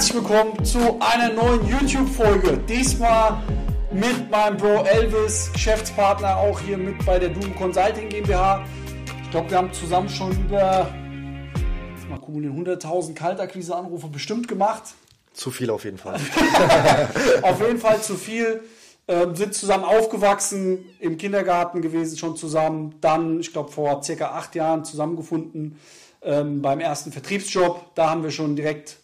herzlich 0.00 0.22
willkommen 0.22 0.64
zu 0.64 0.98
einer 0.98 1.30
neuen 1.30 1.68
YouTube-Folge. 1.68 2.56
Diesmal 2.66 3.42
mit 3.92 4.30
meinem 4.30 4.56
Bro 4.56 4.84
Elvis, 4.84 5.50
Geschäftspartner, 5.52 6.38
auch 6.38 6.58
hier 6.58 6.78
mit 6.78 7.04
bei 7.04 7.18
der 7.18 7.28
Doom 7.28 7.54
Consulting 7.54 8.08
GmbH. 8.08 8.64
Ich 9.22 9.30
glaube, 9.30 9.50
wir 9.50 9.58
haben 9.58 9.70
zusammen 9.74 10.08
schon 10.08 10.32
über 10.32 10.88
mal 12.08 12.18
kumulieren, 12.18 12.64
100.000 12.64 13.12
Kaltakquise-Anrufe 13.12 14.08
bestimmt 14.08 14.48
gemacht. 14.48 14.84
Zu 15.34 15.50
viel 15.50 15.68
auf 15.68 15.84
jeden 15.84 15.98
Fall. 15.98 16.18
auf 17.42 17.60
jeden 17.60 17.78
Fall 17.78 18.00
zu 18.00 18.16
viel. 18.16 18.62
Ähm, 19.06 19.36
sind 19.36 19.52
zusammen 19.52 19.84
aufgewachsen, 19.84 20.78
im 21.00 21.18
Kindergarten 21.18 21.82
gewesen, 21.82 22.16
schon 22.16 22.36
zusammen. 22.36 22.94
Dann, 23.02 23.40
ich 23.40 23.52
glaube, 23.52 23.70
vor 23.70 24.02
circa 24.02 24.28
acht 24.28 24.54
Jahren 24.54 24.82
zusammengefunden 24.82 25.78
ähm, 26.22 26.62
beim 26.62 26.80
ersten 26.80 27.12
Vertriebsjob. 27.12 27.94
Da 27.94 28.08
haben 28.08 28.22
wir 28.22 28.30
schon 28.30 28.56
direkt 28.56 28.99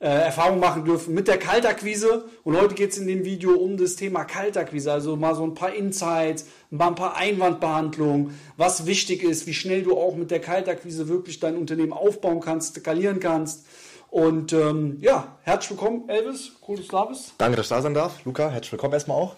äh, 0.00 0.08
Erfahrung 0.08 0.60
machen 0.60 0.84
dürfen 0.84 1.14
mit 1.14 1.28
der 1.28 1.38
Kaltakquise. 1.38 2.24
Und 2.42 2.58
heute 2.58 2.74
geht 2.74 2.92
es 2.92 2.98
in 2.98 3.06
dem 3.06 3.24
Video 3.24 3.52
um 3.52 3.76
das 3.76 3.96
Thema 3.96 4.24
Kaltakquise. 4.24 4.90
Also 4.90 5.14
mal 5.16 5.34
so 5.34 5.44
ein 5.44 5.54
paar 5.54 5.74
Insights, 5.74 6.46
mal 6.70 6.88
ein 6.88 6.94
paar 6.94 7.16
Einwandbehandlungen, 7.16 8.38
was 8.56 8.86
wichtig 8.86 9.22
ist, 9.22 9.46
wie 9.46 9.54
schnell 9.54 9.82
du 9.82 9.96
auch 9.96 10.16
mit 10.16 10.30
der 10.30 10.40
Kaltakquise 10.40 11.08
wirklich 11.08 11.38
dein 11.38 11.56
Unternehmen 11.56 11.92
aufbauen 11.92 12.40
kannst, 12.40 12.76
skalieren 12.76 13.20
kannst. 13.20 13.66
Und 14.08 14.52
ähm, 14.52 14.96
ja, 15.00 15.36
herzlich 15.42 15.70
willkommen, 15.70 16.08
Elvis. 16.08 16.52
Cool, 16.66 16.78
dass 16.78 16.86
du 16.86 16.92
da 16.92 17.04
bist. 17.04 17.34
Danke, 17.38 17.56
dass 17.56 17.66
ich 17.66 17.70
da 17.70 17.82
sein 17.82 17.94
darf. 17.94 18.24
Luca, 18.24 18.50
herzlich 18.50 18.72
willkommen 18.72 18.94
erstmal 18.94 19.18
auch. 19.18 19.36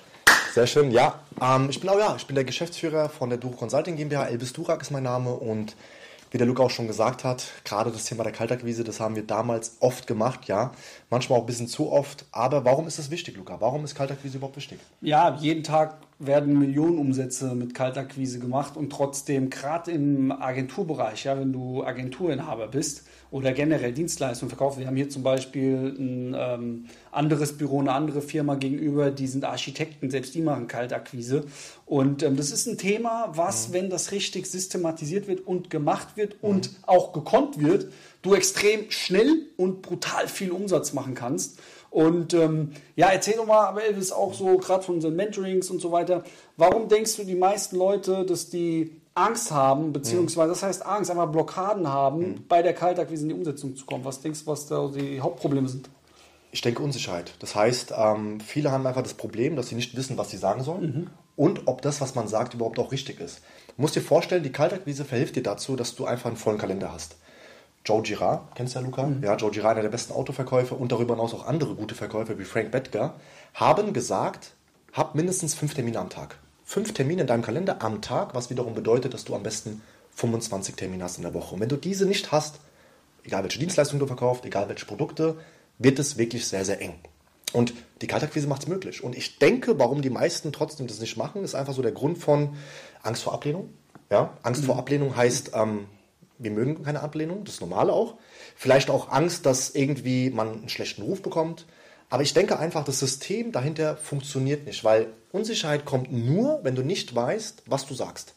Sehr 0.54 0.66
schön. 0.66 0.90
Ja, 0.92 1.20
ähm, 1.42 1.68
ich 1.70 1.80
bin 1.80 1.90
auch 1.90 1.98
ja, 1.98 2.14
ich 2.16 2.26
bin 2.26 2.36
der 2.36 2.44
Geschäftsführer 2.44 3.08
von 3.08 3.28
der 3.30 3.38
Duro 3.38 3.56
Consulting 3.56 3.96
GmbH. 3.96 4.26
Elvis 4.26 4.52
Durak 4.52 4.80
ist 4.80 4.90
mein 4.90 5.02
Name 5.02 5.32
und 5.32 5.74
wie 6.32 6.38
der 6.38 6.46
Luca 6.46 6.62
auch 6.62 6.70
schon 6.70 6.86
gesagt 6.86 7.24
hat, 7.24 7.44
gerade 7.64 7.90
das 7.90 8.06
Thema 8.06 8.24
der 8.24 8.32
Kaltakquise, 8.32 8.84
das 8.84 9.00
haben 9.00 9.14
wir 9.16 9.22
damals 9.22 9.76
oft 9.80 10.06
gemacht, 10.06 10.46
ja. 10.46 10.72
Manchmal 11.10 11.38
auch 11.38 11.42
ein 11.42 11.46
bisschen 11.46 11.68
zu 11.68 11.92
oft. 11.92 12.24
Aber 12.32 12.64
warum 12.64 12.86
ist 12.86 12.98
das 12.98 13.10
wichtig, 13.10 13.36
Luca? 13.36 13.60
Warum 13.60 13.84
ist 13.84 13.94
Kaltakquise 13.94 14.38
überhaupt 14.38 14.56
wichtig? 14.56 14.78
Ja, 15.02 15.36
jeden 15.38 15.62
Tag 15.62 15.98
werden 16.18 16.58
Millionen 16.58 16.98
Umsätze 16.98 17.54
mit 17.54 17.74
Kaltakquise 17.74 18.38
gemacht 18.38 18.78
und 18.78 18.90
trotzdem, 18.90 19.50
gerade 19.50 19.90
im 19.90 20.32
Agenturbereich, 20.32 21.24
ja, 21.24 21.38
wenn 21.38 21.52
du 21.52 21.84
Agenturinhaber 21.84 22.68
bist, 22.68 23.04
oder 23.32 23.52
generell 23.52 23.92
Dienstleistungen 23.92 24.50
verkaufen. 24.50 24.80
Wir 24.80 24.86
haben 24.86 24.96
hier 24.96 25.08
zum 25.08 25.22
Beispiel 25.22 25.96
ein 25.98 26.36
ähm, 26.38 26.84
anderes 27.10 27.56
Büro, 27.56 27.80
eine 27.80 27.92
andere 27.92 28.20
Firma 28.20 28.56
gegenüber, 28.56 29.10
die 29.10 29.26
sind 29.26 29.46
Architekten, 29.46 30.10
selbst 30.10 30.34
die 30.34 30.42
machen 30.42 30.68
Kaltakquise. 30.68 31.46
Und 31.86 32.22
ähm, 32.22 32.36
das 32.36 32.50
ist 32.50 32.66
ein 32.66 32.76
Thema, 32.76 33.32
was, 33.34 33.68
mhm. 33.68 33.72
wenn 33.72 33.90
das 33.90 34.12
richtig 34.12 34.46
systematisiert 34.46 35.28
wird 35.28 35.46
und 35.46 35.70
gemacht 35.70 36.08
wird 36.16 36.42
mhm. 36.42 36.48
und 36.50 36.70
auch 36.82 37.14
gekonnt 37.14 37.58
wird, 37.58 37.90
du 38.20 38.34
extrem 38.34 38.90
schnell 38.90 39.46
und 39.56 39.80
brutal 39.80 40.28
viel 40.28 40.50
Umsatz 40.50 40.92
machen 40.92 41.14
kannst. 41.14 41.58
Und 41.88 42.34
ähm, 42.34 42.72
ja, 42.96 43.08
erzähl 43.08 43.36
doch 43.36 43.46
mal, 43.46 43.78
Elvis, 43.78 44.12
auch 44.12 44.34
so 44.34 44.58
gerade 44.58 44.82
von 44.82 44.96
unseren 44.96 45.16
Mentorings 45.16 45.70
und 45.70 45.80
so 45.80 45.90
weiter. 45.90 46.22
Warum 46.58 46.88
denkst 46.88 47.16
du, 47.16 47.24
die 47.24 47.34
meisten 47.34 47.76
Leute, 47.76 48.26
dass 48.26 48.50
die 48.50 49.01
Angst 49.14 49.50
haben, 49.50 49.92
beziehungsweise 49.92 50.50
das 50.50 50.62
heißt 50.62 50.86
Angst, 50.86 51.10
einfach 51.10 51.30
Blockaden 51.30 51.88
haben, 51.88 52.20
mhm. 52.20 52.44
bei 52.48 52.62
der 52.62 52.72
Kaltakquise 52.72 53.24
in 53.24 53.28
die 53.28 53.34
Umsetzung 53.34 53.76
zu 53.76 53.84
kommen. 53.84 54.04
Was 54.04 54.20
denkst 54.20 54.44
du, 54.44 54.46
was 54.46 54.66
da 54.66 54.88
die 54.88 55.20
Hauptprobleme 55.20 55.68
sind? 55.68 55.90
Ich 56.50 56.60
denke 56.60 56.82
Unsicherheit. 56.82 57.34
Das 57.38 57.54
heißt, 57.54 57.92
ähm, 57.96 58.40
viele 58.40 58.70
haben 58.70 58.86
einfach 58.86 59.02
das 59.02 59.14
Problem, 59.14 59.56
dass 59.56 59.68
sie 59.68 59.74
nicht 59.74 59.96
wissen, 59.96 60.18
was 60.18 60.30
sie 60.30 60.36
sagen 60.36 60.62
sollen 60.62 60.82
mhm. 60.82 61.10
und 61.36 61.66
ob 61.66 61.82
das, 61.82 62.00
was 62.00 62.14
man 62.14 62.28
sagt, 62.28 62.54
überhaupt 62.54 62.78
auch 62.78 62.92
richtig 62.92 63.20
ist. 63.20 63.40
Du 63.76 63.82
musst 63.82 63.96
dir 63.96 64.02
vorstellen, 64.02 64.42
die 64.42 64.52
Kaltakquise 64.52 65.04
verhilft 65.04 65.36
dir 65.36 65.42
dazu, 65.42 65.76
dass 65.76 65.94
du 65.94 66.04
einfach 66.04 66.26
einen 66.26 66.36
vollen 66.36 66.58
Kalender 66.58 66.92
hast. 66.92 67.16
Joe 67.84 68.02
Girard, 68.02 68.54
kennst 68.54 68.74
du 68.74 68.78
ja 68.78 68.84
Luca? 68.84 69.06
Mhm. 69.06 69.22
Ja, 69.22 69.36
Joe 69.36 69.50
Girard, 69.50 69.72
einer 69.72 69.82
der 69.82 69.88
besten 69.88 70.12
Autoverkäufer 70.12 70.78
und 70.78 70.92
darüber 70.92 71.14
hinaus 71.14 71.34
auch 71.34 71.46
andere 71.46 71.74
gute 71.74 71.94
Verkäufer 71.94 72.38
wie 72.38 72.44
Frank 72.44 72.70
Bettger, 72.70 73.14
haben 73.54 73.92
gesagt, 73.92 74.52
hab 74.92 75.14
mindestens 75.14 75.54
fünf 75.54 75.74
Termine 75.74 75.98
am 75.98 76.10
Tag 76.10 76.38
fünf 76.72 76.94
Termine 76.94 77.20
in 77.20 77.26
deinem 77.26 77.42
Kalender 77.42 77.82
am 77.82 78.00
Tag, 78.00 78.34
was 78.34 78.48
wiederum 78.48 78.72
bedeutet, 78.72 79.12
dass 79.12 79.26
du 79.26 79.34
am 79.34 79.42
besten 79.42 79.82
25 80.14 80.74
Termine 80.74 81.04
hast 81.04 81.18
in 81.18 81.22
der 81.22 81.34
Woche. 81.34 81.54
Und 81.54 81.60
wenn 81.60 81.68
du 81.68 81.76
diese 81.76 82.06
nicht 82.06 82.32
hast, 82.32 82.60
egal 83.24 83.42
welche 83.42 83.58
Dienstleistung 83.58 83.98
du 83.98 84.06
verkaufst, 84.06 84.46
egal 84.46 84.70
welche 84.70 84.86
Produkte, 84.86 85.36
wird 85.76 85.98
es 85.98 86.16
wirklich 86.16 86.46
sehr, 86.46 86.64
sehr 86.64 86.80
eng. 86.80 86.94
Und 87.52 87.74
die 88.00 88.06
Kaltakquise 88.06 88.46
macht 88.46 88.62
es 88.62 88.68
möglich. 88.68 89.04
Und 89.04 89.14
ich 89.14 89.38
denke, 89.38 89.78
warum 89.78 90.00
die 90.00 90.08
meisten 90.08 90.50
trotzdem 90.50 90.86
das 90.86 90.98
nicht 90.98 91.18
machen, 91.18 91.44
ist 91.44 91.54
einfach 91.54 91.74
so 91.74 91.82
der 91.82 91.92
Grund 91.92 92.16
von 92.16 92.56
Angst 93.02 93.22
vor 93.22 93.34
Ablehnung. 93.34 93.68
Ja? 94.10 94.38
Angst 94.42 94.62
mhm. 94.62 94.66
vor 94.66 94.78
Ablehnung 94.78 95.14
heißt, 95.14 95.50
ähm, 95.52 95.88
wir 96.38 96.52
mögen 96.52 96.82
keine 96.84 97.02
Ablehnung, 97.02 97.44
das 97.44 97.56
ist 97.56 97.60
normal 97.60 97.90
auch. 97.90 98.14
Vielleicht 98.56 98.88
auch 98.88 99.10
Angst, 99.10 99.44
dass 99.44 99.74
irgendwie 99.74 100.30
man 100.30 100.52
einen 100.52 100.68
schlechten 100.70 101.02
Ruf 101.02 101.20
bekommt. 101.20 101.66
Aber 102.12 102.22
ich 102.22 102.34
denke 102.34 102.58
einfach, 102.58 102.84
das 102.84 102.98
System 102.98 103.52
dahinter 103.52 103.96
funktioniert 103.96 104.66
nicht, 104.66 104.84
weil 104.84 105.06
Unsicherheit 105.30 105.86
kommt 105.86 106.12
nur, 106.12 106.60
wenn 106.62 106.74
du 106.74 106.82
nicht 106.82 107.14
weißt, 107.14 107.62
was 107.64 107.86
du 107.86 107.94
sagst. 107.94 108.34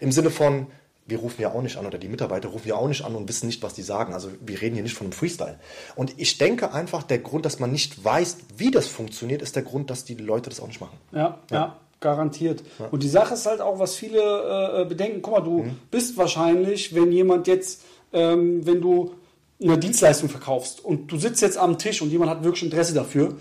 Im 0.00 0.12
Sinne 0.12 0.30
von, 0.30 0.68
wir 1.04 1.18
rufen 1.18 1.42
ja 1.42 1.52
auch 1.52 1.60
nicht 1.60 1.76
an 1.76 1.84
oder 1.84 1.98
die 1.98 2.08
Mitarbeiter 2.08 2.48
rufen 2.48 2.68
ja 2.68 2.76
auch 2.76 2.88
nicht 2.88 3.04
an 3.04 3.14
und 3.14 3.28
wissen 3.28 3.44
nicht, 3.44 3.62
was 3.62 3.74
die 3.74 3.82
sagen. 3.82 4.14
Also 4.14 4.30
wir 4.40 4.62
reden 4.62 4.76
hier 4.76 4.82
nicht 4.82 4.94
von 4.94 5.08
einem 5.08 5.12
Freestyle. 5.12 5.58
Und 5.94 6.14
ich 6.16 6.38
denke 6.38 6.72
einfach, 6.72 7.02
der 7.02 7.18
Grund, 7.18 7.44
dass 7.44 7.58
man 7.58 7.70
nicht 7.70 8.02
weiß, 8.02 8.38
wie 8.56 8.70
das 8.70 8.86
funktioniert, 8.86 9.42
ist 9.42 9.56
der 9.56 9.62
Grund, 9.62 9.90
dass 9.90 10.06
die 10.06 10.14
Leute 10.14 10.48
das 10.48 10.58
auch 10.58 10.68
nicht 10.68 10.80
machen. 10.80 10.96
Ja, 11.12 11.38
ja. 11.50 11.56
ja 11.56 11.76
garantiert. 12.00 12.62
Ja. 12.78 12.86
Und 12.86 13.02
die 13.02 13.10
Sache 13.10 13.34
ist 13.34 13.44
halt 13.44 13.60
auch, 13.60 13.78
was 13.78 13.94
viele 13.94 14.20
äh, 14.20 14.84
bedenken. 14.86 15.20
Guck 15.20 15.34
mal, 15.34 15.40
du 15.42 15.64
mhm. 15.64 15.78
bist 15.90 16.16
wahrscheinlich, 16.16 16.94
wenn 16.94 17.12
jemand 17.12 17.46
jetzt, 17.46 17.82
ähm, 18.14 18.64
wenn 18.64 18.80
du 18.80 19.12
eine 19.60 19.78
Dienstleistung 19.78 20.28
verkaufst 20.28 20.84
und 20.84 21.10
du 21.10 21.18
sitzt 21.18 21.42
jetzt 21.42 21.58
am 21.58 21.78
Tisch 21.78 22.00
und 22.00 22.10
jemand 22.10 22.30
hat 22.30 22.44
wirklich 22.44 22.62
Interesse 22.62 22.94
dafür, 22.94 23.36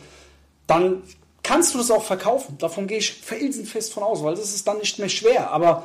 dann 0.65 1.03
kannst 1.43 1.73
du 1.73 1.77
das 1.77 1.91
auch 1.91 2.03
verkaufen. 2.03 2.57
Davon 2.57 2.87
gehe 2.87 2.97
ich 2.97 3.13
felsenfest 3.13 3.93
von 3.93 4.03
aus, 4.03 4.23
weil 4.23 4.35
das 4.35 4.53
ist 4.53 4.67
dann 4.67 4.79
nicht 4.79 4.99
mehr 4.99 5.09
schwer. 5.09 5.51
Aber 5.51 5.83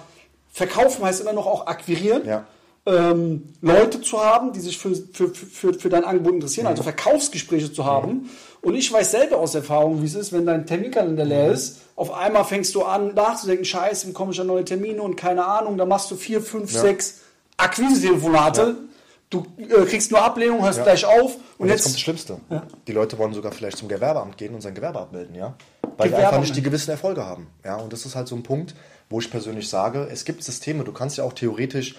verkaufen 0.51 1.05
heißt 1.05 1.21
immer 1.21 1.33
noch 1.33 1.47
auch 1.47 1.67
akquirieren. 1.67 2.27
Ja. 2.27 2.47
Ähm, 2.85 3.55
Leute 3.61 4.01
zu 4.01 4.21
haben, 4.21 4.53
die 4.53 4.59
sich 4.59 4.77
für, 4.77 4.93
für, 5.13 5.29
für, 5.29 5.75
für 5.75 5.89
dein 5.89 6.05
Angebot 6.05 6.35
interessieren, 6.35 6.65
mhm. 6.65 6.71
also 6.71 6.83
Verkaufsgespräche 6.83 7.73
zu 7.73 7.85
haben. 7.85 8.13
Mhm. 8.13 8.31
Und 8.63 8.75
ich 8.75 8.93
weiß 8.93 9.13
selber 9.13 9.39
aus 9.39 9.55
Erfahrung, 9.55 10.03
wie 10.03 10.07
es 10.07 10.15
ist, 10.15 10.33
wenn 10.33 10.47
dein 10.47 10.67
Terminkalender 10.67 11.25
leer 11.25 11.49
mhm. 11.49 11.55
ist. 11.55 11.83
Auf 11.95 12.13
einmal 12.13 12.45
fängst 12.45 12.75
du 12.75 12.83
an 12.83 13.15
nachzudenken, 13.15 13.65
scheiße, 13.65 14.09
wie 14.09 14.13
komme 14.13 14.33
ich 14.33 14.41
an 14.41 14.49
neue 14.49 14.65
Termine 14.65 15.01
und 15.01 15.15
keine 15.15 15.45
Ahnung, 15.45 15.79
da 15.79 15.85
machst 15.85 16.11
du 16.11 16.17
vier, 16.17 16.41
fünf, 16.41 16.73
ja. 16.73 16.81
sechs 16.81 17.21
Akquise-Telefonate. 17.59 18.63
Ja 18.63 18.92
du 19.33 19.47
äh, 19.59 19.85
kriegst 19.85 20.11
nur 20.11 20.23
Ablehnung, 20.23 20.63
hörst 20.63 20.79
ja. 20.79 20.85
gleich 20.85 21.05
auf. 21.05 21.35
Und, 21.35 21.43
und 21.59 21.69
jetzt, 21.69 21.79
jetzt, 21.79 21.85
kommt 21.85 21.95
das 21.95 22.01
Schlimmste. 22.01 22.41
Ja. 22.51 22.63
Die 22.87 22.93
Leute 22.93 23.19
wollen 23.19 23.33
sogar 23.33 23.53
vielleicht 23.53 23.79
zum 23.79 23.89
Gewerbeamt 23.89 24.37
gehen 24.37 24.55
und 24.55 24.61
sein 24.61 24.75
Gewerbe 24.75 25.01
abmelden, 25.01 25.35
ja. 25.35 25.55
Weil 25.97 26.09
die 26.09 26.15
einfach 26.15 26.41
nicht 26.41 26.57
die 26.57 26.63
gewissen 26.63 26.91
Erfolge 26.91 27.25
haben. 27.25 27.49
Ja, 27.65 27.77
und 27.77 27.93
das 27.93 28.07
ist 28.07 28.15
halt 28.15 28.29
so 28.29 28.37
ein 28.37 28.43
Punkt, 28.43 28.75
wo 29.11 29.21
ich 29.21 29.31
persönlich 29.31 29.69
sage, 29.69 30.09
es 30.11 30.25
gibt 30.25 30.43
Systeme, 30.43 30.85
du 30.85 30.93
kannst 30.93 31.19
ja 31.19 31.25
auch 31.25 31.33
theoretisch 31.33 31.97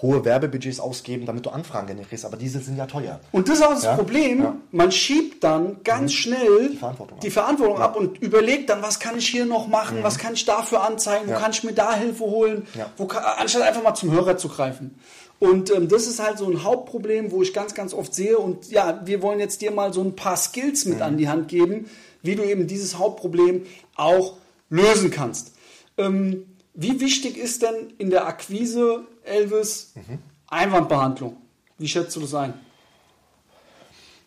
hohe 0.00 0.24
Werbebudgets 0.24 0.80
ausgeben, 0.80 1.26
damit 1.26 1.44
du 1.44 1.50
Anfragen 1.50 1.86
generierst, 1.86 2.24
aber 2.24 2.36
diese 2.36 2.60
sind 2.60 2.76
ja 2.76 2.86
teuer. 2.86 3.20
Und 3.30 3.48
das 3.48 3.58
ist 3.58 3.64
auch 3.64 3.74
das 3.74 3.84
ja? 3.84 3.94
Problem, 3.94 4.42
ja. 4.42 4.56
man 4.70 4.90
schiebt 4.90 5.44
dann 5.44 5.82
ganz 5.84 6.12
mhm. 6.12 6.16
schnell 6.16 6.68
die 6.70 6.76
Verantwortung, 6.76 7.20
die 7.20 7.30
Verantwortung 7.30 7.76
ab. 7.76 7.90
ab. 7.90 7.96
und 7.96 8.18
überlegt 8.18 8.70
dann, 8.70 8.82
was 8.82 8.98
kann 8.98 9.18
ich 9.18 9.28
hier 9.28 9.44
noch 9.44 9.68
machen, 9.68 9.98
mhm. 9.98 10.02
was 10.02 10.18
kann 10.18 10.32
ich 10.34 10.44
dafür 10.44 10.82
anzeigen, 10.82 11.28
wo 11.28 11.34
kann 11.34 11.50
ich 11.50 11.62
mir 11.62 11.74
da 11.74 11.94
Hilfe 11.94 12.24
holen, 12.24 12.66
kann, 12.96 13.22
anstatt 13.38 13.62
einfach 13.62 13.82
mal 13.82 13.94
zum 13.94 14.10
Hörer 14.12 14.36
zu 14.36 14.48
greifen. 14.48 14.98
Und 15.42 15.74
ähm, 15.74 15.88
das 15.88 16.06
ist 16.06 16.22
halt 16.22 16.38
so 16.38 16.48
ein 16.48 16.62
Hauptproblem, 16.62 17.32
wo 17.32 17.42
ich 17.42 17.52
ganz, 17.52 17.74
ganz 17.74 17.94
oft 17.94 18.14
sehe. 18.14 18.38
Und 18.38 18.70
ja, 18.70 19.02
wir 19.04 19.22
wollen 19.22 19.40
jetzt 19.40 19.60
dir 19.60 19.72
mal 19.72 19.92
so 19.92 20.00
ein 20.00 20.14
paar 20.14 20.36
Skills 20.36 20.84
mit 20.84 20.98
mhm. 20.98 21.02
an 21.02 21.16
die 21.16 21.28
Hand 21.28 21.48
geben, 21.48 21.90
wie 22.22 22.36
du 22.36 22.44
eben 22.44 22.68
dieses 22.68 22.96
Hauptproblem 22.96 23.66
auch 23.96 24.36
lösen 24.70 25.10
kannst. 25.10 25.56
Ähm, 25.98 26.46
wie 26.74 27.00
wichtig 27.00 27.36
ist 27.36 27.62
denn 27.62 27.92
in 27.98 28.10
der 28.10 28.28
Akquise, 28.28 29.04
Elvis, 29.24 29.94
mhm. 29.96 30.20
Einwandbehandlung? 30.46 31.36
Wie 31.76 31.88
schätzt 31.88 32.14
du 32.14 32.20
das 32.20 32.34
ein? 32.34 32.54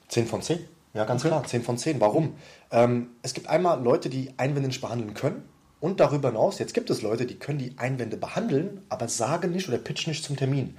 10 0.10 0.28
von 0.28 0.42
10. 0.42 0.60
Ja, 0.94 1.06
ganz 1.06 1.22
okay. 1.22 1.30
klar, 1.30 1.45
10 1.45 1.63
von 1.63 1.78
10. 1.78 2.01
Warum? 2.01 2.36
Ähm, 2.72 3.12
es 3.22 3.34
gibt 3.34 3.48
einmal 3.48 3.81
Leute, 3.81 4.10
die 4.10 4.34
Einwände 4.36 4.68
nicht 4.68 4.81
behandeln 4.81 5.13
können. 5.13 5.45
Und 5.86 6.00
darüber 6.00 6.30
hinaus, 6.30 6.57
jetzt 6.57 6.74
gibt 6.74 6.89
es 6.89 7.01
Leute, 7.04 7.25
die 7.25 7.36
können 7.36 7.60
die 7.60 7.74
Einwände 7.78 8.18
behandeln, 8.18 8.81
aber 8.89 9.07
sagen 9.07 9.51
nicht 9.51 9.68
oder 9.68 9.78
pitchen 9.78 10.12
nicht 10.12 10.24
zum 10.24 10.36
Termin. 10.36 10.75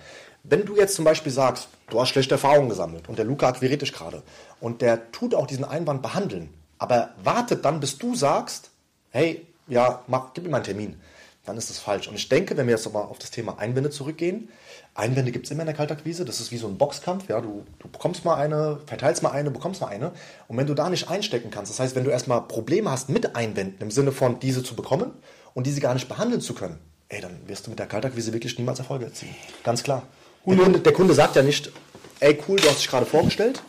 Wenn 0.48 0.64
du 0.64 0.76
jetzt 0.76 0.94
zum 0.94 1.04
Beispiel 1.04 1.32
sagst, 1.32 1.68
du 1.90 2.00
hast 2.00 2.10
schlechte 2.10 2.34
Erfahrungen 2.34 2.68
gesammelt 2.68 3.08
und 3.08 3.18
der 3.18 3.24
Luca 3.24 3.48
akquiriert 3.48 3.82
dich 3.82 3.92
gerade 3.92 4.22
und 4.60 4.80
der 4.80 5.10
tut 5.10 5.34
auch 5.34 5.46
diesen 5.46 5.64
Einwand 5.64 6.02
behandeln, 6.02 6.54
aber 6.78 7.10
wartet 7.24 7.64
dann, 7.64 7.80
bis 7.80 7.98
du 7.98 8.14
sagst, 8.14 8.70
hey, 9.10 9.44
ja, 9.66 10.04
mach, 10.06 10.34
gib 10.34 10.44
mir 10.44 10.50
mal 10.50 10.58
einen 10.58 10.66
Termin, 10.66 11.00
dann 11.46 11.56
ist 11.56 11.68
das 11.68 11.80
falsch. 11.80 12.06
Und 12.06 12.14
ich 12.14 12.28
denke, 12.28 12.56
wenn 12.56 12.68
wir 12.68 12.74
jetzt 12.74 12.84
nochmal 12.84 13.04
auf 13.04 13.18
das 13.18 13.32
Thema 13.32 13.58
Einwände 13.58 13.90
zurückgehen, 13.90 14.48
Einwände 14.94 15.32
gibt 15.32 15.46
es 15.46 15.50
immer 15.50 15.62
in 15.62 15.66
der 15.66 15.74
Kaltakquise, 15.74 16.24
das 16.24 16.38
ist 16.38 16.52
wie 16.52 16.58
so 16.58 16.68
ein 16.68 16.78
Boxkampf, 16.78 17.28
ja, 17.28 17.40
du, 17.40 17.66
du 17.80 17.88
bekommst 17.88 18.24
mal 18.24 18.36
eine, 18.36 18.78
verteilst 18.86 19.24
mal 19.24 19.30
eine, 19.30 19.50
bekommst 19.50 19.80
mal 19.80 19.88
eine 19.88 20.12
und 20.46 20.56
wenn 20.56 20.68
du 20.68 20.74
da 20.74 20.88
nicht 20.88 21.10
einstecken 21.10 21.50
kannst, 21.50 21.72
das 21.72 21.80
heißt, 21.80 21.96
wenn 21.96 22.04
du 22.04 22.10
erstmal 22.10 22.42
Probleme 22.42 22.88
hast 22.88 23.08
mit 23.08 23.34
Einwänden, 23.34 23.80
im 23.80 23.90
Sinne 23.90 24.12
von 24.12 24.38
diese 24.38 24.62
zu 24.62 24.76
bekommen 24.76 25.10
und 25.54 25.66
diese 25.66 25.80
gar 25.80 25.94
nicht 25.94 26.08
behandeln 26.08 26.40
zu 26.40 26.54
können, 26.54 26.78
ey, 27.08 27.20
dann 27.20 27.48
wirst 27.48 27.66
du 27.66 27.70
mit 27.70 27.80
der 27.80 27.86
Kaltakquise 27.86 28.32
wirklich 28.32 28.56
niemals 28.58 28.78
Erfolge 28.78 29.06
erzielen. 29.06 29.34
Ganz 29.64 29.82
klar. 29.82 30.04
Der 30.46 30.56
Kunde, 30.56 30.78
der 30.78 30.92
Kunde 30.92 31.14
sagt 31.14 31.36
ja 31.36 31.42
nicht, 31.42 31.72
ey 32.20 32.38
cool, 32.46 32.56
du 32.56 32.68
hast 32.68 32.78
dich 32.78 32.88
gerade 32.88 33.04
vorgestellt. 33.04 33.62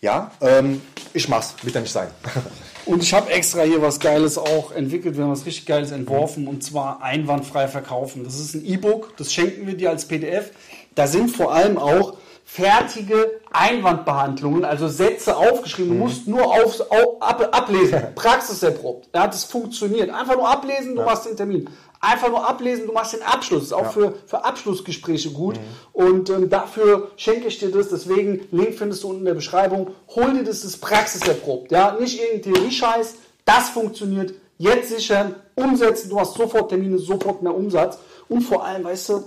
Ja, 0.00 0.30
ähm, 0.40 0.80
ich 1.12 1.28
mach's, 1.28 1.54
wird 1.62 1.74
ja 1.74 1.80
nicht 1.82 1.92
sein. 1.92 2.08
Und 2.86 3.02
ich 3.02 3.12
habe 3.14 3.30
extra 3.30 3.62
hier 3.62 3.80
was 3.80 4.00
Geiles 4.00 4.36
auch 4.36 4.72
entwickelt, 4.72 5.16
wir 5.16 5.24
haben 5.24 5.30
was 5.30 5.46
richtig 5.46 5.64
Geiles 5.64 5.90
entworfen 5.90 6.46
und 6.46 6.62
zwar 6.62 7.02
einwandfrei 7.02 7.66
verkaufen. 7.66 8.24
Das 8.24 8.38
ist 8.38 8.54
ein 8.54 8.64
E-Book, 8.66 9.16
das 9.16 9.32
schenken 9.32 9.66
wir 9.66 9.74
dir 9.74 9.88
als 9.88 10.06
PDF. 10.06 10.50
Da 10.94 11.06
sind 11.06 11.34
vor 11.34 11.54
allem 11.54 11.78
auch 11.78 12.18
fertige 12.44 13.40
Einwandbehandlungen, 13.52 14.64
also 14.64 14.86
Sätze 14.86 15.36
aufgeschrieben. 15.36 15.92
Du 15.92 16.04
musst 16.04 16.28
nur 16.28 16.44
auf, 16.44 16.80
auf, 16.90 17.20
ab, 17.20 17.48
ablesen, 17.52 18.00
praxiserprobt. 18.14 19.08
Ja, 19.14 19.26
das 19.26 19.44
funktioniert. 19.44 20.10
Einfach 20.10 20.36
nur 20.36 20.48
ablesen, 20.48 20.94
du 20.94 21.00
ja. 21.00 21.06
machst 21.06 21.26
den 21.26 21.36
Termin. 21.36 21.68
Einfach 22.00 22.28
nur 22.28 22.46
ablesen, 22.46 22.86
du 22.86 22.92
machst 22.92 23.14
den 23.14 23.22
Abschluss. 23.22 23.60
Das 23.60 23.66
ist 23.68 23.72
auch 23.72 23.84
ja. 23.84 23.90
für, 23.90 24.14
für 24.26 24.44
Abschlussgespräche 24.44 25.30
gut. 25.30 25.56
Mhm. 25.56 25.60
Und 25.92 26.30
ähm, 26.30 26.50
dafür 26.50 27.10
schenke 27.16 27.48
ich 27.48 27.58
dir 27.58 27.70
das. 27.70 27.88
Deswegen, 27.88 28.46
Link 28.52 28.74
findest 28.74 29.02
du 29.02 29.08
unten 29.08 29.20
in 29.20 29.26
der 29.26 29.34
Beschreibung. 29.34 29.92
Hol 30.14 30.34
dir 30.34 30.44
das, 30.44 30.60
das 30.60 30.64
ist 30.64 30.80
praxiserprobt. 30.82 31.72
Ja, 31.72 31.96
nicht 31.98 32.20
irgendein 32.20 32.52
Theorie-Scheiß. 32.52 33.14
Das 33.46 33.70
funktioniert. 33.70 34.34
Jetzt 34.58 34.90
sichern, 34.90 35.34
umsetzen. 35.54 36.10
Du 36.10 36.20
hast 36.20 36.34
sofort 36.34 36.68
Termine, 36.68 36.98
sofort 36.98 37.42
mehr 37.42 37.54
Umsatz. 37.54 37.98
Und 38.28 38.42
vor 38.42 38.64
allem, 38.64 38.84
weißt 38.84 39.08
du, 39.08 39.24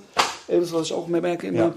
das, 0.47 0.71
was 0.71 0.87
ich 0.87 0.93
auch 0.93 1.07
mehr 1.07 1.21
merke 1.21 1.47
immer, 1.47 1.57
ja. 1.57 1.73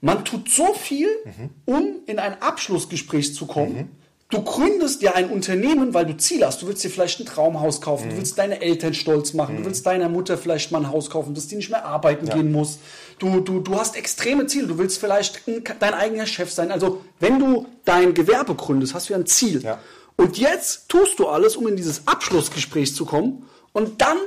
Man 0.00 0.24
tut 0.24 0.50
so 0.50 0.72
viel, 0.74 1.08
mhm. 1.24 1.50
um 1.66 1.94
in 2.06 2.18
ein 2.18 2.40
Abschlussgespräch 2.40 3.34
zu 3.34 3.46
kommen. 3.46 3.76
Mhm 3.76 3.88
Du 4.30 4.42
gründest 4.42 5.02
ja 5.02 5.14
ein 5.14 5.28
Unternehmen, 5.28 5.92
weil 5.92 6.06
du 6.06 6.16
Ziel 6.16 6.46
hast. 6.46 6.62
Du 6.62 6.68
willst 6.68 6.84
dir 6.84 6.88
vielleicht 6.88 7.18
ein 7.18 7.26
Traumhaus 7.26 7.80
kaufen, 7.80 8.06
mhm. 8.06 8.10
du 8.10 8.16
willst 8.18 8.38
deine 8.38 8.62
Eltern 8.62 8.94
stolz 8.94 9.34
machen, 9.34 9.56
du 9.56 9.64
willst 9.64 9.84
deiner 9.84 10.08
Mutter 10.08 10.38
vielleicht 10.38 10.70
mal 10.70 10.78
ein 10.78 10.88
Haus 10.88 11.10
kaufen, 11.10 11.34
dass 11.34 11.48
die 11.48 11.56
nicht 11.56 11.70
mehr 11.70 11.84
arbeiten 11.84 12.28
ja. 12.28 12.36
gehen 12.36 12.52
muss. 12.52 12.78
Du, 13.18 13.40
du, 13.40 13.58
du 13.58 13.74
hast 13.76 13.96
extreme 13.96 14.46
Ziele, 14.46 14.68
du 14.68 14.78
willst 14.78 15.00
vielleicht 15.00 15.42
dein 15.80 15.94
eigener 15.94 16.26
Chef 16.26 16.52
sein. 16.52 16.70
Also 16.70 17.00
wenn 17.18 17.40
du 17.40 17.66
dein 17.84 18.14
Gewerbe 18.14 18.54
gründest, 18.54 18.94
hast 18.94 19.08
du 19.08 19.14
ja 19.14 19.18
ein 19.18 19.26
Ziel. 19.26 19.62
Ja. 19.62 19.80
Und 20.16 20.38
jetzt 20.38 20.88
tust 20.88 21.18
du 21.18 21.26
alles, 21.26 21.56
um 21.56 21.66
in 21.66 21.74
dieses 21.74 22.06
Abschlussgespräch 22.06 22.94
zu 22.94 23.06
kommen. 23.06 23.46
Und 23.72 24.00
dann 24.00 24.18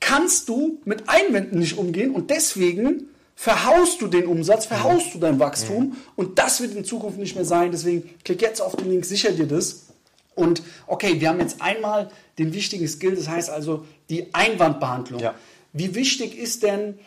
kannst 0.00 0.50
du 0.50 0.80
mit 0.84 1.08
Einwänden 1.08 1.58
nicht 1.58 1.78
umgehen 1.78 2.10
und 2.10 2.30
deswegen 2.30 3.09
verhaust 3.40 4.02
du 4.02 4.06
den 4.06 4.26
Umsatz, 4.26 4.66
verhaust 4.66 5.14
du 5.14 5.18
dein 5.18 5.40
Wachstum 5.40 5.84
mhm. 5.84 5.96
und 6.14 6.38
das 6.38 6.60
wird 6.60 6.74
in 6.74 6.84
Zukunft 6.84 7.18
nicht 7.18 7.36
mehr 7.36 7.46
sein. 7.46 7.70
Deswegen 7.70 8.10
klick 8.22 8.42
jetzt 8.42 8.60
auf 8.60 8.76
den 8.76 8.90
Link, 8.90 9.06
sicher 9.06 9.32
dir 9.32 9.46
das. 9.46 9.86
Und 10.34 10.62
okay, 10.86 11.22
wir 11.22 11.30
haben 11.30 11.40
jetzt 11.40 11.62
einmal 11.62 12.10
den 12.38 12.52
wichtigen 12.52 12.86
Skill, 12.86 13.16
das 13.16 13.30
heißt 13.30 13.48
also 13.48 13.86
die 14.10 14.34
Einwandbehandlung. 14.34 15.22
Ja. 15.22 15.34
Wie 15.72 15.94
wichtig 15.94 16.36
ist 16.36 16.64
denn 16.64 16.98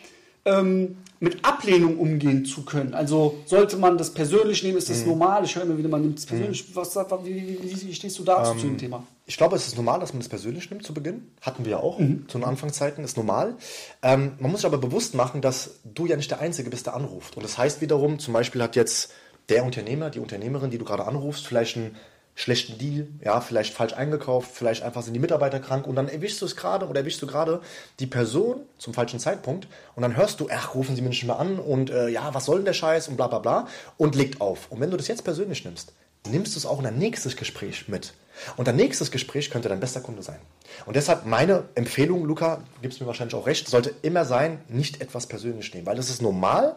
ähm, 0.44 0.98
mit 1.20 1.44
Ablehnung 1.44 1.98
umgehen 1.98 2.44
zu 2.44 2.64
können? 2.64 2.94
Also 2.94 3.38
sollte 3.46 3.76
man 3.76 3.96
das 3.96 4.12
persönlich 4.12 4.62
nehmen? 4.62 4.78
Ist 4.78 4.90
das 4.90 5.00
mhm. 5.00 5.08
normal? 5.08 5.44
Ich 5.44 5.56
höre 5.56 5.62
immer 5.62 5.78
wieder, 5.78 5.88
man 5.88 6.02
nimmt 6.02 6.18
es 6.18 6.26
persönlich. 6.26 6.68
Mhm. 6.68 6.76
Was, 6.76 6.96
wie, 7.24 7.58
wie, 7.62 7.88
wie, 7.88 7.94
stehst 7.94 8.18
du 8.18 8.24
dazu 8.24 8.52
ähm, 8.52 8.58
zu 8.58 8.66
dem 8.66 8.78
Thema? 8.78 9.06
Ich 9.26 9.36
glaube, 9.36 9.56
es 9.56 9.66
ist 9.66 9.76
normal, 9.76 10.00
dass 10.00 10.12
man 10.12 10.20
es 10.20 10.28
persönlich 10.28 10.70
nimmt 10.70 10.84
zu 10.84 10.92
Beginn. 10.92 11.30
Hatten 11.40 11.64
wir 11.64 11.72
ja 11.72 11.78
auch 11.78 11.98
mhm. 11.98 12.28
zu 12.28 12.38
den 12.38 12.44
Anfangszeiten, 12.44 13.02
ist 13.04 13.16
normal. 13.16 13.56
Ähm, 14.02 14.32
man 14.38 14.50
muss 14.50 14.60
sich 14.60 14.66
aber 14.66 14.78
bewusst 14.78 15.14
machen, 15.14 15.40
dass 15.40 15.80
du 15.84 16.06
ja 16.06 16.16
nicht 16.16 16.30
der 16.30 16.40
Einzige 16.40 16.68
bist, 16.70 16.86
der 16.86 16.94
anruft. 16.94 17.36
Und 17.36 17.42
das 17.42 17.56
heißt 17.56 17.80
wiederum, 17.80 18.18
zum 18.18 18.34
Beispiel 18.34 18.62
hat 18.62 18.76
jetzt 18.76 19.12
der 19.48 19.64
Unternehmer, 19.64 20.10
die 20.10 20.20
Unternehmerin, 20.20 20.70
die 20.70 20.78
du 20.78 20.84
gerade 20.84 21.06
anrufst, 21.06 21.46
vielleicht 21.46 21.76
einen 21.76 21.96
schlechten 22.34 22.78
Deal, 22.78 23.06
ja, 23.22 23.40
vielleicht 23.40 23.74
falsch 23.74 23.92
eingekauft, 23.92 24.50
vielleicht 24.52 24.82
einfach 24.82 25.02
sind 25.02 25.14
die 25.14 25.20
Mitarbeiter 25.20 25.60
krank 25.60 25.86
und 25.86 25.94
dann 25.94 26.08
erwischst 26.08 26.40
du 26.42 26.46
es 26.46 26.56
gerade 26.56 26.86
oder 26.88 27.00
erwischst 27.00 27.22
du 27.22 27.26
gerade 27.26 27.60
die 28.00 28.06
Person 28.06 28.62
zum 28.78 28.92
falschen 28.92 29.20
Zeitpunkt 29.20 29.68
und 29.94 30.02
dann 30.02 30.16
hörst 30.16 30.40
du, 30.40 30.48
ach, 30.50 30.74
rufen 30.74 30.96
sie 30.96 31.02
mich 31.02 31.10
nicht 31.10 31.24
mehr 31.24 31.38
an 31.38 31.58
und 31.58 31.90
äh, 31.90 32.08
ja, 32.08 32.34
was 32.34 32.46
soll 32.46 32.56
denn 32.56 32.64
der 32.64 32.72
Scheiß 32.72 33.08
und 33.08 33.16
bla 33.16 33.28
bla 33.28 33.38
bla 33.38 33.68
und 33.98 34.16
legt 34.16 34.40
auf. 34.40 34.70
Und 34.70 34.80
wenn 34.80 34.90
du 34.90 34.96
das 34.96 35.06
jetzt 35.06 35.22
persönlich 35.22 35.64
nimmst, 35.64 35.92
nimmst 36.26 36.54
du 36.54 36.58
es 36.58 36.66
auch 36.66 36.78
in 36.78 36.84
dein 36.84 36.98
nächstes 36.98 37.36
Gespräch 37.36 37.88
mit. 37.88 38.14
Und 38.56 38.66
dein 38.66 38.76
nächstes 38.76 39.10
Gespräch 39.10 39.50
könnte 39.50 39.68
dein 39.68 39.78
bester 39.78 40.00
Kunde 40.00 40.22
sein. 40.22 40.40
Und 40.86 40.96
deshalb 40.96 41.24
meine 41.24 41.64
Empfehlung, 41.74 42.24
Luca, 42.24 42.62
gibst 42.82 43.00
mir 43.00 43.06
wahrscheinlich 43.06 43.34
auch 43.34 43.46
recht, 43.46 43.68
sollte 43.68 43.94
immer 44.02 44.24
sein, 44.24 44.60
nicht 44.68 45.00
etwas 45.00 45.26
persönlich 45.26 45.72
nehmen. 45.72 45.86
Weil 45.86 45.96
das 45.96 46.10
ist 46.10 46.20
normal, 46.20 46.76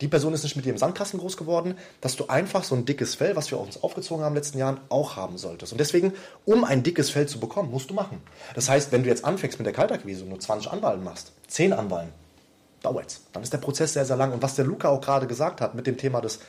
die 0.00 0.08
Person 0.08 0.34
ist 0.34 0.42
nicht 0.42 0.56
mit 0.56 0.64
dir 0.66 0.70
im 0.70 0.78
Sandkasten 0.78 1.18
groß 1.18 1.36
geworden, 1.36 1.76
dass 2.00 2.16
du 2.16 2.26
einfach 2.26 2.64
so 2.64 2.74
ein 2.74 2.84
dickes 2.84 3.14
Fell, 3.14 3.34
was 3.34 3.50
wir 3.50 3.58
uns 3.58 3.82
aufgezogen 3.82 4.24
haben 4.24 4.32
in 4.32 4.34
den 4.34 4.42
letzten 4.42 4.58
Jahren, 4.58 4.80
auch 4.90 5.16
haben 5.16 5.38
solltest. 5.38 5.72
Und 5.72 5.78
deswegen, 5.78 6.12
um 6.44 6.64
ein 6.64 6.82
dickes 6.82 7.08
Fell 7.10 7.26
zu 7.26 7.40
bekommen, 7.40 7.70
musst 7.70 7.88
du 7.88 7.94
machen. 7.94 8.20
Das 8.54 8.68
heißt, 8.68 8.92
wenn 8.92 9.02
du 9.02 9.08
jetzt 9.08 9.24
anfängst 9.24 9.58
mit 9.58 9.66
der 9.66 9.72
Kaltakquise 9.72 10.22
und 10.24 10.28
nur 10.28 10.40
20 10.40 10.70
Anwahlen 10.70 11.02
machst, 11.02 11.32
10 11.48 11.72
Anwahlen, 11.72 12.12
dauert's. 12.82 13.22
Dann 13.32 13.42
ist 13.42 13.52
der 13.52 13.58
Prozess 13.58 13.94
sehr, 13.94 14.04
sehr 14.04 14.16
lang. 14.16 14.32
Und 14.32 14.42
was 14.42 14.54
der 14.54 14.66
Luca 14.66 14.88
auch 14.90 15.00
gerade 15.00 15.26
gesagt 15.26 15.60
hat 15.60 15.74
mit 15.74 15.86
dem 15.86 15.96
Thema 15.96 16.20
des 16.20 16.40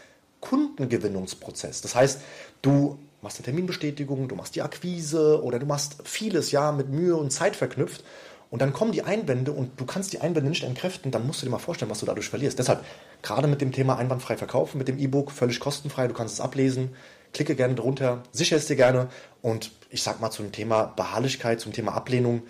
Kundengewinnungsprozesses. 0.41 1.81
Das 1.81 1.95
heißt, 1.95 2.21
du 2.61 2.99
machst 3.21 3.37
eine 3.37 3.45
Terminbestätigung, 3.45 4.27
du 4.27 4.35
machst 4.35 4.55
die 4.55 4.61
Akquise 4.61 5.41
oder 5.41 5.57
du 5.57 5.65
machst 5.65 5.97
vieles 6.03 6.51
ja 6.51 6.71
mit 6.71 6.89
Mühe 6.89 7.15
und 7.15 7.31
Zeit 7.31 7.55
verknüpft 7.55 8.03
und 8.49 8.61
dann 8.61 8.73
kommen 8.73 8.91
die 8.91 9.03
Einwände 9.03 9.51
und 9.51 9.79
du 9.79 9.85
kannst 9.85 10.13
die 10.13 10.19
Einwände 10.19 10.49
nicht 10.49 10.63
entkräften, 10.63 11.11
dann 11.11 11.27
musst 11.27 11.41
du 11.41 11.45
dir 11.45 11.51
mal 11.51 11.59
vorstellen, 11.59 11.91
was 11.91 11.99
du 11.99 12.05
dadurch 12.05 12.29
verlierst. 12.29 12.59
Deshalb, 12.59 12.83
gerade 13.21 13.47
mit 13.47 13.61
dem 13.61 13.71
Thema 13.71 13.97
einwandfrei 13.97 14.37
verkaufen, 14.37 14.77
mit 14.77 14.87
dem 14.87 14.97
E-Book, 14.97 15.31
völlig 15.31 15.59
kostenfrei, 15.59 16.07
du 16.07 16.13
kannst 16.13 16.35
es 16.35 16.41
ablesen, 16.41 16.95
klicke 17.33 17.55
gerne 17.55 17.75
drunter, 17.75 18.23
sichere 18.31 18.57
es 18.57 18.67
dir 18.67 18.75
gerne 18.75 19.09
und 19.47 19.71
ich 19.89 20.03
sag 20.03 20.19
mal 20.19 20.29
zum 20.29 20.51
Thema 20.51 20.83
Beharrlichkeit, 20.83 21.61
zum 21.61 21.71
Thema 21.71 21.93
Ablehnung, 21.93 22.41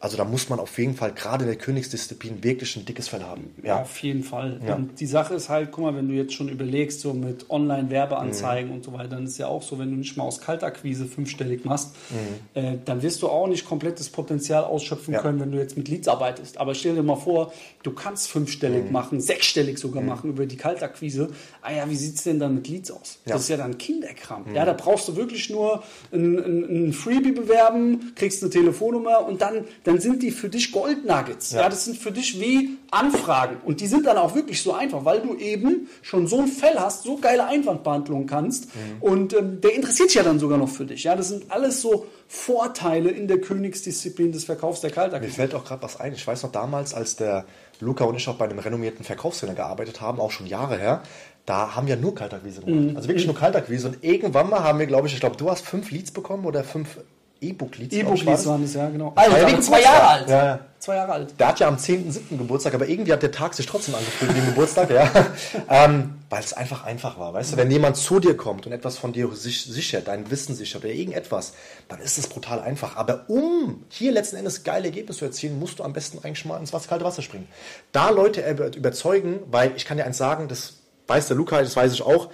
also 0.00 0.16
da 0.16 0.24
muss 0.24 0.48
man 0.48 0.58
auf 0.58 0.78
jeden 0.78 0.94
Fall 0.94 1.12
gerade 1.12 1.44
in 1.44 1.50
der 1.50 1.58
Königsdisziplin 1.58 2.42
wirklich 2.42 2.74
ein 2.74 2.86
dickes 2.86 3.08
Fell 3.08 3.22
haben. 3.22 3.54
Ja, 3.62 3.82
auf 3.82 3.98
jeden 3.98 4.22
Fall. 4.22 4.58
Ja. 4.66 4.74
Und 4.74 4.98
die 4.98 5.06
Sache 5.06 5.34
ist 5.34 5.50
halt, 5.50 5.72
guck 5.72 5.84
mal, 5.84 5.94
wenn 5.94 6.08
du 6.08 6.14
jetzt 6.14 6.32
schon 6.32 6.48
überlegst, 6.48 7.00
so 7.00 7.12
mit 7.12 7.50
Online-Werbeanzeigen 7.50 8.70
mhm. 8.70 8.76
und 8.76 8.84
so 8.84 8.94
weiter, 8.94 9.08
dann 9.08 9.26
ist 9.26 9.36
ja 9.36 9.46
auch 9.46 9.62
so, 9.62 9.78
wenn 9.78 9.90
du 9.90 9.96
nicht 9.96 10.16
mal 10.16 10.24
aus 10.24 10.40
Kaltakquise 10.40 11.04
fünfstellig 11.04 11.66
machst, 11.66 11.90
mhm. 12.08 12.62
äh, 12.62 12.78
dann 12.82 13.02
wirst 13.02 13.20
du 13.20 13.28
auch 13.28 13.46
nicht 13.46 13.66
komplettes 13.66 14.08
Potenzial 14.08 14.64
ausschöpfen 14.64 15.12
ja. 15.12 15.20
können, 15.20 15.38
wenn 15.38 15.52
du 15.52 15.58
jetzt 15.58 15.76
mit 15.76 15.88
Leads 15.88 16.08
arbeitest. 16.08 16.56
Aber 16.56 16.74
stell 16.74 16.94
dir 16.94 17.02
mal 17.02 17.16
vor, 17.16 17.52
du 17.82 17.90
kannst 17.90 18.28
fünfstellig 18.28 18.86
mhm. 18.86 18.92
machen, 18.92 19.20
sechsstellig 19.20 19.76
sogar 19.76 20.00
mhm. 20.00 20.08
machen 20.08 20.30
über 20.30 20.46
die 20.46 20.56
Kaltakquise. 20.56 21.28
Ah 21.60 21.72
ja, 21.72 21.90
wie 21.90 21.96
sieht 21.96 22.14
es 22.14 22.22
denn 22.22 22.38
dann 22.38 22.54
mit 22.54 22.68
Leads 22.68 22.90
aus? 22.90 23.18
Ja. 23.26 23.34
Das 23.34 23.42
ist 23.42 23.48
ja 23.50 23.58
dann 23.58 23.76
Kinderkram. 23.76 24.46
Mhm. 24.48 24.54
Ja, 24.54 24.64
da 24.64 24.72
brauchst 24.72 25.08
du 25.08 25.16
wirklich 25.16 25.50
nur 25.50 25.82
ein, 26.10 26.39
ein, 26.44 26.88
ein 26.88 26.92
Freebie 26.92 27.32
bewerben, 27.32 28.12
kriegst 28.14 28.42
eine 28.42 28.50
Telefonnummer 28.50 29.26
und 29.26 29.40
dann, 29.40 29.64
dann 29.84 30.00
sind 30.00 30.22
die 30.22 30.30
für 30.30 30.48
dich 30.48 30.72
Goldnuggets. 30.72 31.52
Ja. 31.52 31.62
ja, 31.62 31.68
das 31.68 31.84
sind 31.84 31.98
für 31.98 32.12
dich 32.12 32.40
wie 32.40 32.78
Anfragen. 32.90 33.56
Und 33.64 33.80
die 33.80 33.86
sind 33.86 34.06
dann 34.06 34.16
auch 34.16 34.34
wirklich 34.34 34.62
so 34.62 34.72
einfach, 34.72 35.04
weil 35.04 35.20
du 35.20 35.36
eben 35.36 35.88
schon 36.02 36.26
so 36.26 36.40
ein 36.40 36.48
Fell 36.48 36.78
hast, 36.78 37.04
so 37.04 37.16
geile 37.16 37.46
Einwandbehandlungen 37.46 38.26
kannst. 38.26 38.66
Mhm. 38.66 39.02
Und 39.02 39.34
ähm, 39.34 39.60
der 39.60 39.74
interessiert 39.74 40.08
sich 40.08 40.16
ja 40.16 40.22
dann 40.22 40.38
sogar 40.38 40.58
noch 40.58 40.68
für 40.68 40.84
dich. 40.84 41.04
Ja, 41.04 41.16
das 41.16 41.28
sind 41.28 41.50
alles 41.50 41.80
so 41.80 42.06
Vorteile 42.28 43.10
in 43.10 43.28
der 43.28 43.40
Königsdisziplin 43.40 44.32
des 44.32 44.44
Verkaufs 44.44 44.80
der 44.80 44.90
Kaltakquise. 44.90 45.30
Mir 45.30 45.34
fällt 45.34 45.54
auch 45.54 45.64
gerade 45.64 45.82
was 45.82 45.98
ein. 45.98 46.12
Ich 46.12 46.26
weiß 46.26 46.42
noch 46.42 46.52
damals, 46.52 46.94
als 46.94 47.16
der 47.16 47.44
Luca 47.80 48.04
und 48.04 48.16
ich 48.16 48.28
auch 48.28 48.36
bei 48.36 48.44
einem 48.44 48.58
renommierten 48.58 49.04
Verkaufscenter 49.04 49.54
gearbeitet 49.54 50.00
haben, 50.00 50.20
auch 50.20 50.30
schon 50.30 50.46
Jahre 50.46 50.76
her, 50.76 51.02
da 51.46 51.74
haben 51.74 51.86
wir 51.86 51.96
nur 51.96 52.14
Kaltakquise 52.14 52.60
gemacht. 52.60 52.90
Mhm. 52.90 52.96
Also 52.96 53.08
wirklich 53.08 53.26
nur 53.26 53.34
Kaltakquise. 53.34 53.88
Und 53.88 54.04
irgendwann 54.04 54.48
mal 54.50 54.62
haben 54.62 54.78
wir, 54.78 54.86
glaube 54.86 55.08
ich, 55.08 55.14
ich 55.14 55.20
glaube, 55.20 55.36
du 55.36 55.50
hast 55.50 55.64
fünf 55.66 55.90
Leads 55.90 56.10
bekommen 56.10 56.44
oder 56.44 56.64
fünf 56.64 56.98
E-Book-Lieds. 57.40 57.94
E-Book-Lieds 57.94 58.46
waren 58.46 58.64
es, 58.64 58.74
ja, 58.74 58.88
genau. 58.88 59.12
Also, 59.16 59.36
ja 59.36 59.48
wegen 59.48 59.62
zwei 59.62 59.80
Jahre 59.80 60.08
alt. 60.08 60.28
Ja, 60.28 60.60
Zwei 60.80 60.94
Jahre 60.94 61.12
alt. 61.12 61.34
Der 61.38 61.48
hat 61.48 61.60
ja 61.60 61.68
am 61.68 61.76
10.7. 61.76 62.38
Geburtstag, 62.38 62.72
aber 62.72 62.88
irgendwie 62.88 63.12
hat 63.12 63.22
der 63.22 63.30
Tag 63.30 63.52
sich 63.52 63.66
trotzdem 63.66 63.94
angefühlt 63.94 64.34
wie 64.34 64.38
ein 64.38 64.46
Geburtstag, 64.46 64.88
ja. 64.90 65.10
ähm, 65.68 66.14
Weil 66.30 66.42
es 66.42 66.54
einfach 66.54 66.84
einfach 66.84 67.18
war. 67.18 67.34
Weißt 67.34 67.52
du, 67.52 67.58
wenn 67.58 67.70
jemand 67.70 67.98
zu 67.98 68.18
dir 68.18 68.34
kommt 68.34 68.64
und 68.64 68.72
etwas 68.72 68.96
von 68.96 69.12
dir 69.12 69.30
sich, 69.32 69.62
sichert, 69.62 70.08
dein 70.08 70.30
Wissen 70.30 70.54
sichert 70.54 70.82
oder 70.82 70.94
irgendetwas, 70.94 71.52
dann 71.88 72.00
ist 72.00 72.16
es 72.16 72.28
brutal 72.28 72.60
einfach. 72.60 72.96
Aber 72.96 73.26
um 73.28 73.84
hier 73.90 74.10
letzten 74.10 74.36
Endes 74.36 74.64
geile 74.64 74.86
Ergebnisse 74.86 75.18
zu 75.18 75.24
erzielen, 75.26 75.58
musst 75.58 75.80
du 75.80 75.84
am 75.84 75.92
besten 75.92 76.18
eigentlich 76.24 76.46
mal 76.46 76.58
ins 76.58 76.72
kalte 76.88 77.04
Wasser 77.04 77.20
springen. 77.20 77.48
Da 77.92 78.08
Leute 78.08 78.40
überzeugen, 78.74 79.40
weil 79.50 79.72
ich 79.76 79.84
kann 79.84 79.98
dir 79.98 80.06
eins 80.06 80.16
sagen, 80.16 80.48
das 80.48 80.79
weiß 81.10 81.28
der 81.28 81.36
Luca, 81.36 81.60
das 81.60 81.76
weiß 81.76 81.92
ich 81.92 82.02
auch, 82.02 82.30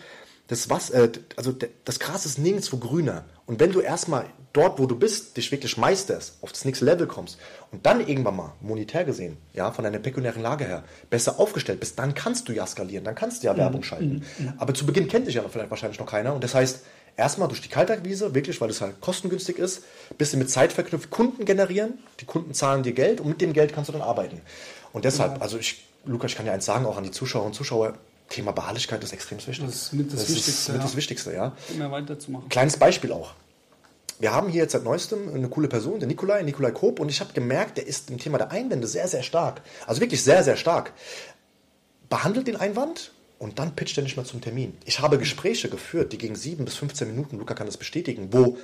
das, 0.48 0.70
was, 0.70 0.90
äh, 0.90 1.10
also 1.36 1.52
das 1.84 1.98
Gras 1.98 2.24
ist 2.24 2.38
nirgendwo 2.38 2.76
grüner. 2.76 3.24
Und 3.46 3.58
wenn 3.58 3.72
du 3.72 3.80
erstmal 3.80 4.26
dort, 4.52 4.78
wo 4.78 4.86
du 4.86 4.96
bist, 4.96 5.36
dich 5.36 5.50
wirklich 5.50 5.76
meisterst, 5.76 6.38
auf 6.40 6.52
das 6.52 6.64
nächste 6.64 6.84
Level 6.84 7.06
kommst 7.06 7.38
und 7.72 7.84
dann 7.84 8.06
irgendwann 8.06 8.36
mal 8.36 8.52
monetär 8.60 9.04
gesehen, 9.04 9.36
ja, 9.54 9.72
von 9.72 9.84
deiner 9.84 9.98
pekuniären 9.98 10.42
Lage 10.42 10.64
her, 10.64 10.84
besser 11.10 11.40
aufgestellt 11.40 11.80
bist, 11.80 11.98
dann 11.98 12.14
kannst 12.14 12.48
du 12.48 12.52
ja 12.52 12.66
skalieren, 12.66 13.04
dann 13.04 13.14
kannst 13.14 13.42
du 13.42 13.48
ja 13.48 13.54
mhm. 13.54 13.58
Werbung 13.58 13.82
schalten. 13.82 14.24
Mhm. 14.38 14.44
mhm. 14.46 14.52
Aber 14.58 14.72
zu 14.72 14.86
Beginn 14.86 15.08
kennt 15.08 15.26
dich 15.26 15.34
ja 15.34 15.42
vielleicht 15.48 15.70
wahrscheinlich 15.70 15.98
noch 15.98 16.06
keiner 16.06 16.34
und 16.34 16.44
das 16.44 16.54
heißt, 16.54 16.80
erstmal 17.16 17.48
durch 17.48 17.62
die 17.62 17.68
Kaltakquise, 17.68 18.34
wirklich, 18.34 18.60
weil 18.60 18.70
es 18.70 18.80
halt 18.80 19.00
kostengünstig 19.00 19.58
ist, 19.58 19.82
bisschen 20.18 20.38
mit 20.38 20.50
Zeit 20.50 20.72
verknüpft, 20.72 21.10
Kunden 21.10 21.44
generieren, 21.44 21.94
die 22.20 22.24
Kunden 22.24 22.54
zahlen 22.54 22.82
dir 22.82 22.92
Geld 22.92 23.20
und 23.20 23.28
mit 23.28 23.40
dem 23.40 23.52
Geld 23.52 23.72
kannst 23.72 23.88
du 23.88 23.92
dann 23.92 24.02
arbeiten. 24.02 24.40
Und 24.92 25.04
deshalb, 25.04 25.36
ja. 25.36 25.42
also 25.42 25.58
ich, 25.58 25.84
Lukas, 26.04 26.30
ich 26.30 26.36
kann 26.36 26.46
dir 26.46 26.52
eins 26.52 26.64
sagen, 26.64 26.86
auch 26.86 26.96
an 26.96 27.04
die 27.04 27.10
Zuschauer 27.10 27.44
und 27.44 27.54
Zuschauer, 27.54 27.94
Thema 28.28 28.52
Beharrlichkeit 28.52 29.02
ist 29.04 29.12
extrem 29.12 29.38
wichtig. 29.38 29.64
Das 29.64 29.74
ist 29.74 29.92
mit 29.92 30.12
das, 30.12 30.20
das 30.20 30.34
Wichtigste. 30.34 30.72
Mit 30.72 30.80
ja. 30.80 30.86
das 30.86 30.96
Wichtigste, 30.96 31.32
ja. 31.32 31.52
Immer 31.74 31.90
weiterzumachen. 31.90 32.48
Kleines 32.48 32.76
Beispiel 32.76 33.12
auch 33.12 33.34
wir 34.18 34.32
haben 34.32 34.48
hier 34.48 34.62
jetzt 34.62 34.72
seit 34.72 34.84
neuestem 34.84 35.34
eine 35.34 35.48
coole 35.48 35.68
Person, 35.68 35.98
der 35.98 36.08
Nikolai, 36.08 36.42
Nikolai 36.42 36.70
Koop, 36.70 37.00
und 37.00 37.10
ich 37.10 37.20
habe 37.20 37.32
gemerkt, 37.32 37.76
der 37.76 37.86
ist 37.86 38.10
im 38.10 38.18
Thema 38.18 38.38
der 38.38 38.50
Einwände 38.50 38.86
sehr, 38.86 39.08
sehr 39.08 39.22
stark. 39.22 39.60
Also 39.86 40.00
wirklich 40.00 40.22
sehr, 40.22 40.42
sehr 40.42 40.56
stark. 40.56 40.92
Behandelt 42.08 42.46
den 42.46 42.56
Einwand, 42.56 43.12
und 43.38 43.58
dann 43.58 43.76
pitcht 43.76 43.98
er 43.98 44.02
nicht 44.02 44.16
mehr 44.16 44.24
zum 44.24 44.40
Termin. 44.40 44.76
Ich 44.86 45.00
habe 45.00 45.18
Gespräche 45.18 45.68
geführt, 45.68 46.12
die 46.12 46.18
gegen 46.18 46.36
7 46.36 46.64
bis 46.64 46.76
15 46.76 47.08
Minuten, 47.08 47.38
Luca 47.38 47.52
kann 47.52 47.66
das 47.66 47.76
bestätigen, 47.76 48.28
wo 48.32 48.56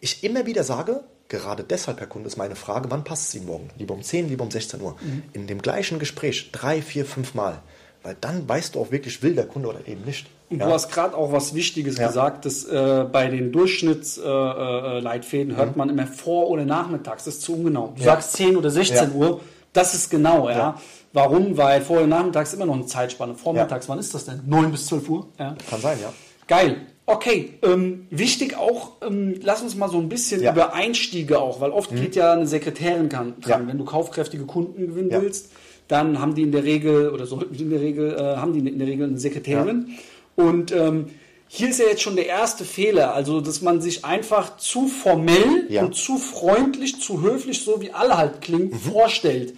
ich 0.00 0.22
immer 0.22 0.46
wieder 0.46 0.62
sage, 0.62 1.02
gerade 1.28 1.64
deshalb, 1.64 1.98
Herr 1.98 2.06
Kunde, 2.06 2.28
ist 2.28 2.36
meine 2.36 2.54
Frage, 2.54 2.90
wann 2.90 3.02
passt 3.02 3.28
es 3.28 3.34
Ihnen 3.34 3.46
morgen? 3.46 3.70
Lieber 3.76 3.94
um 3.94 4.02
10, 4.02 4.28
lieber 4.28 4.44
um 4.44 4.50
16 4.50 4.80
Uhr. 4.80 4.96
Mhm. 5.00 5.24
In 5.32 5.46
dem 5.48 5.60
gleichen 5.60 5.98
Gespräch 5.98 6.52
drei, 6.52 6.80
vier, 6.80 7.04
fünf 7.04 7.34
Mal. 7.34 7.60
Weil 8.02 8.16
dann 8.20 8.48
weißt 8.48 8.74
du 8.74 8.80
auch 8.80 8.90
wirklich, 8.90 9.22
will 9.22 9.34
der 9.34 9.46
Kunde 9.46 9.68
oder 9.68 9.86
eben 9.86 10.04
nicht. 10.04 10.26
Und 10.48 10.58
ja. 10.60 10.66
du 10.66 10.72
hast 10.72 10.90
gerade 10.90 11.16
auch 11.16 11.32
was 11.32 11.54
Wichtiges 11.54 11.98
ja. 11.98 12.08
gesagt, 12.08 12.44
dass 12.44 12.64
äh, 12.64 13.04
bei 13.10 13.28
den 13.28 13.52
Durchschnittsleitfäden 13.52 15.50
äh, 15.50 15.54
äh, 15.54 15.56
hört 15.56 15.72
mhm. 15.72 15.78
man 15.78 15.90
immer 15.90 16.06
vor 16.06 16.48
oder 16.48 16.64
nachmittags. 16.64 17.24
Das 17.24 17.34
ist 17.34 17.42
zu 17.42 17.54
ungenau. 17.54 17.92
Du 17.96 18.00
ja. 18.02 18.06
sagst 18.12 18.32
10 18.34 18.56
oder 18.56 18.70
16 18.70 19.14
Uhr, 19.14 19.40
das 19.72 19.94
ist 19.94 20.10
genau, 20.10 20.48
ja. 20.48 20.80
Warum? 21.12 21.56
Weil 21.56 21.82
vor 21.82 22.00
und 22.00 22.08
nachmittags 22.08 22.54
immer 22.54 22.66
noch 22.66 22.74
eine 22.74 22.86
Zeitspanne. 22.86 23.34
Vormittags, 23.34 23.88
wann 23.88 23.98
ist 23.98 24.14
das 24.14 24.24
denn? 24.24 24.42
9 24.46 24.70
bis 24.70 24.86
12 24.86 25.08
Uhr? 25.08 25.26
Kann 25.36 25.80
sein, 25.80 25.98
ja. 26.00 26.12
Geil. 26.46 26.86
Okay, 27.06 27.58
ähm, 27.62 28.06
wichtig 28.10 28.56
auch, 28.56 28.92
ähm, 29.02 29.40
lass 29.42 29.62
uns 29.62 29.74
mal 29.74 29.88
so 29.88 29.98
ein 29.98 30.08
bisschen 30.08 30.42
über 30.42 30.74
Einstiege 30.74 31.40
auch, 31.40 31.60
weil 31.60 31.72
oft 31.72 31.90
mhm. 31.90 31.96
geht 31.96 32.14
ja 32.14 32.32
eine 32.32 32.46
Sekretärin 32.46 33.08
dran, 33.08 33.34
wenn 33.42 33.78
du 33.78 33.84
kaufkräftige 33.84 34.46
Kunden 34.46 34.86
gewinnen 34.86 35.10
willst, 35.10 35.50
dann 35.90 36.20
haben 36.20 36.34
die 36.34 36.42
in 36.42 36.52
der 36.52 36.64
Regel, 36.64 37.10
oder 37.10 37.26
sollten 37.26 37.56
die 37.56 37.64
in 37.64 37.70
der 37.70 37.80
Regel, 37.80 38.14
äh, 38.14 38.36
haben 38.36 38.52
die 38.52 38.60
in 38.60 38.78
der 38.78 38.86
Regel 38.86 39.08
eine 39.08 39.18
Sekretärin. 39.18 39.98
Und 40.36 40.70
ähm, 40.72 41.06
hier 41.48 41.70
ist 41.70 41.80
ja 41.80 41.86
jetzt 41.86 42.02
schon 42.02 42.14
der 42.14 42.26
erste 42.26 42.64
Fehler, 42.64 43.12
also 43.12 43.40
dass 43.40 43.60
man 43.60 43.80
sich 43.80 44.04
einfach 44.04 44.56
zu 44.56 44.86
formell 44.86 45.66
und 45.80 45.96
zu 45.96 46.16
freundlich, 46.16 47.00
zu 47.00 47.22
höflich, 47.22 47.64
so 47.64 47.80
wie 47.80 47.90
alle 47.90 48.16
halt 48.16 48.40
klingt, 48.40 48.72
mhm. 48.72 48.78
vorstellt. 48.78 49.54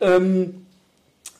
Ähm, 0.00 0.66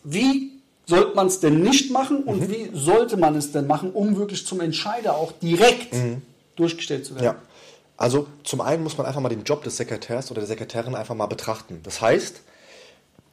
wie 0.03 0.51
sollte 0.87 1.15
man 1.15 1.29
es 1.29 1.39
denn 1.39 1.61
nicht 1.61 1.93
machen 1.93 2.25
und 2.25 2.41
mhm. 2.41 2.51
wie 2.51 2.71
sollte 2.73 3.17
man 3.17 3.37
es 3.37 3.53
denn 3.53 3.69
machen, 3.69 3.93
um 3.93 4.17
wirklich 4.17 4.45
zum 4.45 4.61
Entscheider 4.61 5.15
auch 5.15 5.31
direkt 5.31 5.95
mhm. 5.95 6.23
durchgestellt 6.57 7.07
zu 7.07 7.15
werden? 7.15 7.25
Ja. 7.25 7.37
Also 7.97 8.27
zum 8.43 8.61
einen 8.61 8.83
muss 8.83 8.99
man 8.99 9.07
einfach 9.07 9.21
mal 9.21 9.29
den 9.29 9.45
Job 9.45 9.63
des 9.63 9.77
Sekretärs 9.77 10.33
oder 10.33 10.41
der 10.41 10.49
Sekretärin 10.49 10.97
einfach 10.97 11.15
mal 11.15 11.27
betrachten. 11.27 11.79
Das 11.85 12.01
heißt, 12.01 12.41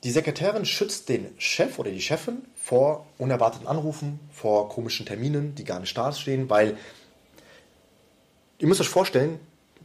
die 0.03 0.11
Sekretärin 0.11 0.65
schützt 0.65 1.09
den 1.09 1.33
Chef 1.37 1.77
oder 1.77 1.91
die 1.91 2.01
Chefin 2.01 2.43
vor 2.55 3.05
unerwarteten 3.17 3.67
Anrufen, 3.67 4.19
vor 4.31 4.69
komischen 4.69 5.05
Terminen, 5.05 5.55
die 5.55 5.65
gar 5.65 5.79
nicht 5.79 5.97
da 5.97 6.11
stehen, 6.13 6.49
weil 6.49 6.77
ihr 8.59 8.67
müsst 8.67 8.81
euch 8.81 8.89
vorstellen, 8.89 9.39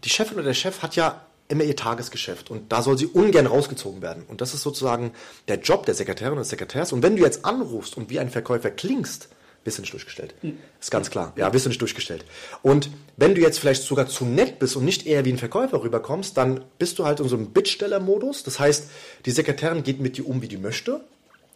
die 0.04 0.10
Chefin 0.10 0.34
oder 0.34 0.44
der 0.44 0.54
Chef 0.54 0.82
hat 0.82 0.96
ja 0.96 1.24
immer 1.48 1.64
ihr 1.64 1.76
Tagesgeschäft 1.76 2.50
und 2.50 2.72
da 2.72 2.82
soll 2.82 2.96
sie 2.96 3.06
ungern 3.06 3.46
rausgezogen 3.46 4.02
werden. 4.02 4.24
Und 4.28 4.40
das 4.40 4.54
ist 4.54 4.62
sozusagen 4.62 5.12
der 5.48 5.58
Job 5.58 5.84
der 5.86 5.94
Sekretärin 5.94 6.32
und 6.32 6.40
des 6.40 6.48
Sekretärs. 6.48 6.92
Und 6.92 7.02
wenn 7.02 7.16
du 7.16 7.22
jetzt 7.22 7.44
anrufst 7.44 7.96
und 7.96 8.10
wie 8.10 8.18
ein 8.18 8.30
Verkäufer 8.30 8.70
klingst, 8.70 9.28
bist 9.64 9.78
du 9.78 9.82
nicht 9.82 9.92
durchgestellt. 9.92 10.34
Mhm. 10.42 10.58
Ist 10.80 10.90
ganz 10.90 11.10
klar. 11.10 11.32
Ja, 11.36 11.48
bist 11.48 11.64
du 11.64 11.70
nicht 11.70 11.80
durchgestellt. 11.80 12.24
Und 12.62 12.90
wenn 13.16 13.34
du 13.34 13.40
jetzt 13.40 13.58
vielleicht 13.58 13.82
sogar 13.82 14.06
zu 14.06 14.24
nett 14.24 14.58
bist 14.58 14.76
und 14.76 14.84
nicht 14.84 15.06
eher 15.06 15.24
wie 15.24 15.32
ein 15.32 15.38
Verkäufer 15.38 15.82
rüberkommst, 15.82 16.36
dann 16.36 16.64
bist 16.78 16.98
du 16.98 17.04
halt 17.04 17.20
in 17.20 17.28
so 17.28 17.36
einem 17.36 17.50
Bittsteller-Modus. 17.50 18.44
Das 18.44 18.60
heißt, 18.60 18.88
die 19.24 19.30
Sekretärin 19.30 19.82
geht 19.82 20.00
mit 20.00 20.16
dir 20.18 20.28
um, 20.28 20.42
wie 20.42 20.48
die 20.48 20.58
möchte. 20.58 21.00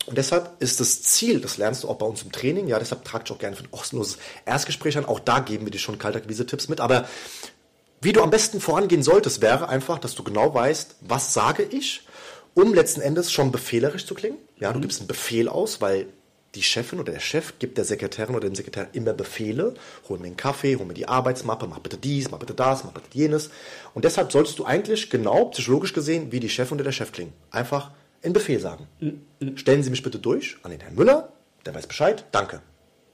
Und 0.07 0.17
deshalb 0.17 0.53
ist 0.61 0.81
das 0.81 1.03
Ziel, 1.03 1.41
das 1.41 1.59
lernst 1.59 1.85
du 1.85 1.89
auch 1.89 1.97
bei 1.97 2.07
uns 2.07 2.23
im 2.23 2.33
Training, 2.33 2.67
ja, 2.67 2.79
deshalb 2.79 3.05
trage 3.05 3.25
ich 3.27 3.31
auch 3.31 3.39
gerne 3.39 3.57
für 3.57 3.65
ein 3.65 3.71
kostenloses 3.71 4.17
Erstgespräch 4.47 4.97
an. 4.97 5.05
Auch 5.05 5.21
da 5.21 5.41
geben 5.41 5.67
wir 5.67 5.71
dir 5.71 5.79
schon 5.79 5.99
Kaltakquise-Tipps 5.99 6.69
mit. 6.69 6.81
Aber 6.81 7.07
wie 8.01 8.15
du 8.15 8.23
am 8.23 8.31
besten 8.31 8.61
vorangehen 8.61 9.03
solltest, 9.03 9.43
wäre 9.43 9.69
einfach, 9.69 9.99
dass 9.99 10.15
du 10.15 10.23
genau 10.23 10.55
weißt, 10.55 10.97
was 11.03 11.35
sage 11.35 11.63
ich, 11.63 12.07
um 12.55 12.73
letzten 12.73 13.03
Endes 13.03 13.31
schon 13.31 13.53
befehlerisch 13.53 14.07
zu 14.07 14.15
klingen. 14.15 14.39
Ja, 14.59 14.73
du 14.73 14.79
mhm. 14.79 14.83
gibst 14.83 15.01
einen 15.01 15.09
Befehl 15.09 15.49
aus, 15.49 15.81
weil 15.83 16.07
die 16.55 16.63
Chefin 16.63 16.99
oder 16.99 17.13
der 17.13 17.21
Chef 17.21 17.59
gibt 17.59 17.77
der 17.77 17.85
Sekretärin 17.85 18.35
oder 18.35 18.49
dem 18.49 18.55
Sekretär 18.55 18.89
immer 18.93 19.13
Befehle. 19.13 19.75
Hol 20.09 20.19
mir 20.19 20.27
einen 20.27 20.37
Kaffee, 20.37 20.77
hol 20.77 20.87
mir 20.87 20.95
die 20.95 21.07
Arbeitsmappe, 21.07 21.67
mach 21.67 21.81
bitte 21.81 21.99
dies, 21.99 22.31
mach 22.31 22.39
bitte 22.39 22.55
das, 22.55 22.85
mach 22.85 22.93
bitte 22.93 23.07
jenes. 23.13 23.51
Und 23.95 24.05
deshalb 24.05 24.33
sollst 24.33 24.59
du 24.59 24.65
eigentlich 24.65 25.11
genau, 25.11 25.47
psychologisch 25.47 25.93
gesehen, 25.93 26.33
wie 26.33 26.41
die 26.41 26.49
Chefin 26.49 26.77
oder 26.77 26.85
der 26.85 26.93
Chef 26.93 27.13
klingen. 27.13 27.33
Einfach 27.51 27.91
einen 28.23 28.33
Befehl 28.33 28.61
sagen. 28.61 28.89
Mhm. 29.01 29.57
Stellen 29.57 29.83
Sie 29.83 29.91
mich 29.91 30.03
bitte 30.03 30.19
durch 30.19 30.57
an 30.63 30.71
den 30.71 30.81
Herrn 30.81 30.95
Müller, 30.95 31.33
der 31.67 31.75
weiß 31.75 31.87
Bescheid, 31.87 32.25
danke. 32.33 32.63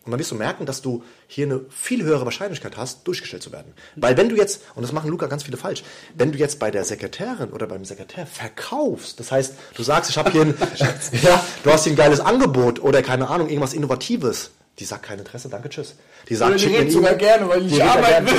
Und 0.05 0.11
dann 0.11 0.21
wirst 0.21 0.31
du 0.31 0.35
merken, 0.35 0.67
dass 0.67 0.83
du 0.83 1.03
hier 1.27 1.47
eine 1.47 1.61
viel 1.71 2.03
höhere 2.03 2.25
Wahrscheinlichkeit 2.25 2.77
hast, 2.77 3.07
durchgestellt 3.07 3.43
zu 3.43 3.53
werden. 3.53 3.73
Weil 3.97 4.17
wenn 4.17 4.29
du 4.29 4.37
jetzt, 4.37 4.63
und 4.75 4.83
das 4.83 4.93
machen 4.93 5.11
Luca 5.11 5.27
ganz 5.27 5.45
viele 5.45 5.57
falsch, 5.57 5.83
wenn 6.15 6.31
du 6.31 6.39
jetzt 6.39 6.59
bei 6.59 6.71
der 6.71 6.85
Sekretärin 6.85 7.51
oder 7.51 7.67
beim 7.67 7.85
Sekretär 7.85 8.27
verkaufst, 8.27 9.19
das 9.19 9.33
heißt, 9.33 9.55
du 9.75 9.83
sagst, 9.83 10.11
ich 10.11 10.19
habe 10.19 10.31
hier 10.31 10.43
ein, 10.43 10.55
ja, 11.23 11.45
du 11.63 11.73
hast 11.73 11.85
hier 11.85 11.95
ein 11.95 11.97
geiles 11.97 12.21
Angebot 12.21 12.83
oder 12.83 13.03
keine 13.03 13.29
Ahnung, 13.29 13.49
irgendwas 13.49 13.73
Innovatives, 13.73 14.51
die 14.79 14.85
sagt 14.85 15.05
kein 15.05 15.21
Interesse, 15.21 15.49
danke, 15.49 15.69
tschüss. 15.69 15.95
Die 16.29 16.35
sagt, 16.35 16.61
die 16.61 16.67
redet 16.67 16.93
sogar 16.93 17.15
gerne, 17.15 17.49
weil 17.49 17.65
ich 17.65 17.73
nicht 17.73 17.83
arbeiten 17.83 18.27
will. 18.27 18.35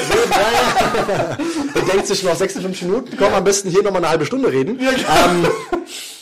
Die 1.75 1.91
denkt 1.91 2.07
sich 2.07 2.23
noch 2.23 2.35
56 2.35 2.83
Minuten, 2.83 3.17
komm 3.17 3.33
am 3.33 3.43
besten 3.43 3.69
hier 3.69 3.81
nochmal 3.83 4.01
eine 4.01 4.09
halbe 4.09 4.25
Stunde 4.25 4.51
reden. 4.51 4.79
Ja, 4.79 4.91
ähm, 4.91 5.47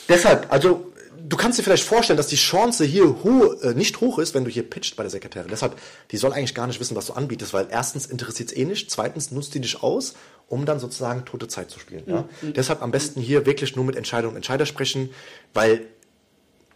deshalb, 0.08 0.46
also 0.54 0.93
du 1.26 1.38
kannst 1.38 1.58
dir 1.58 1.64
vielleicht 1.64 1.84
vorstellen, 1.84 2.18
dass 2.18 2.28
die 2.28 2.36
Chance 2.36 2.84
hier 2.84 3.24
ho 3.24 3.54
äh, 3.62 3.74
nicht 3.74 4.02
hoch 4.02 4.20
ist, 4.20 4.34
wenn 4.34 4.44
du 4.44 4.52
hier 4.52 4.70
pitcht 4.70 4.96
bei 4.96 5.04
der 5.04 5.10
Sekretärin. 5.10 5.50
Deshalb, 5.50 5.78
die 6.12 6.18
soll 6.18 6.34
eigentlich 6.34 6.54
gar 6.54 6.68
nicht 6.68 6.80
wissen, 6.80 6.96
was 6.96 7.06
du 7.06 7.14
anbietest, 7.14 7.54
weil 7.54 7.68
erstens 7.70 8.06
interessiert 8.06 8.52
es 8.52 8.58
eh 8.58 8.66
nicht, 8.66 8.92
zweitens 8.92 9.32
nutzt 9.32 9.54
die 9.54 9.62
dich 9.62 9.82
aus, 9.82 10.16
um 10.48 10.66
dann 10.66 10.80
sozusagen 10.80 11.26
tote 11.26 11.48
Zeit 11.48 11.72
zu 11.72 11.80
spielen. 11.80 12.04
Ja? 12.08 12.26
Mhm. 12.42 12.54
Deshalb 12.54 12.82
am 12.82 12.92
besten 12.92 13.22
hier 13.22 13.46
wirklich 13.46 13.76
nur 13.76 13.86
mit 13.86 13.96
Entscheidung 13.96 14.32
und 14.32 14.36
Entscheider 14.38 14.66
sprechen, 14.66 15.10
weil 15.54 15.86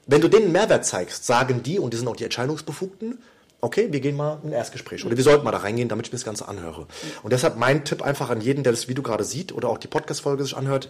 wenn 0.05 0.21
du 0.21 0.29
denen 0.29 0.51
Mehrwert 0.53 0.85
zeigst, 0.85 1.25
sagen 1.25 1.63
die, 1.63 1.79
und 1.79 1.93
die 1.93 1.97
sind 1.97 2.07
auch 2.07 2.15
die 2.15 2.23
Entscheidungsbefugten, 2.23 3.19
okay, 3.59 3.91
wir 3.91 3.99
gehen 3.99 4.15
mal 4.15 4.39
in 4.43 4.49
ein 4.49 4.53
Erstgespräch 4.53 5.05
oder 5.05 5.17
wir 5.17 5.23
sollten 5.23 5.43
mal 5.43 5.51
da 5.51 5.57
reingehen, 5.57 5.89
damit 5.89 6.07
ich 6.07 6.13
mir 6.13 6.17
das 6.17 6.25
Ganze 6.25 6.47
anhöre. 6.47 6.87
Und 7.23 7.33
deshalb 7.33 7.57
mein 7.57 7.83
Tipp 7.83 8.01
einfach 8.01 8.29
an 8.29 8.39
jeden, 8.39 8.63
der 8.63 8.71
das 8.71 8.87
Video 8.87 9.03
gerade 9.03 9.25
sieht 9.25 9.51
oder 9.51 9.67
auch 9.67 9.77
die 9.77 9.87
Podcast-Folge 9.87 10.43
sich 10.43 10.55
anhört, 10.55 10.89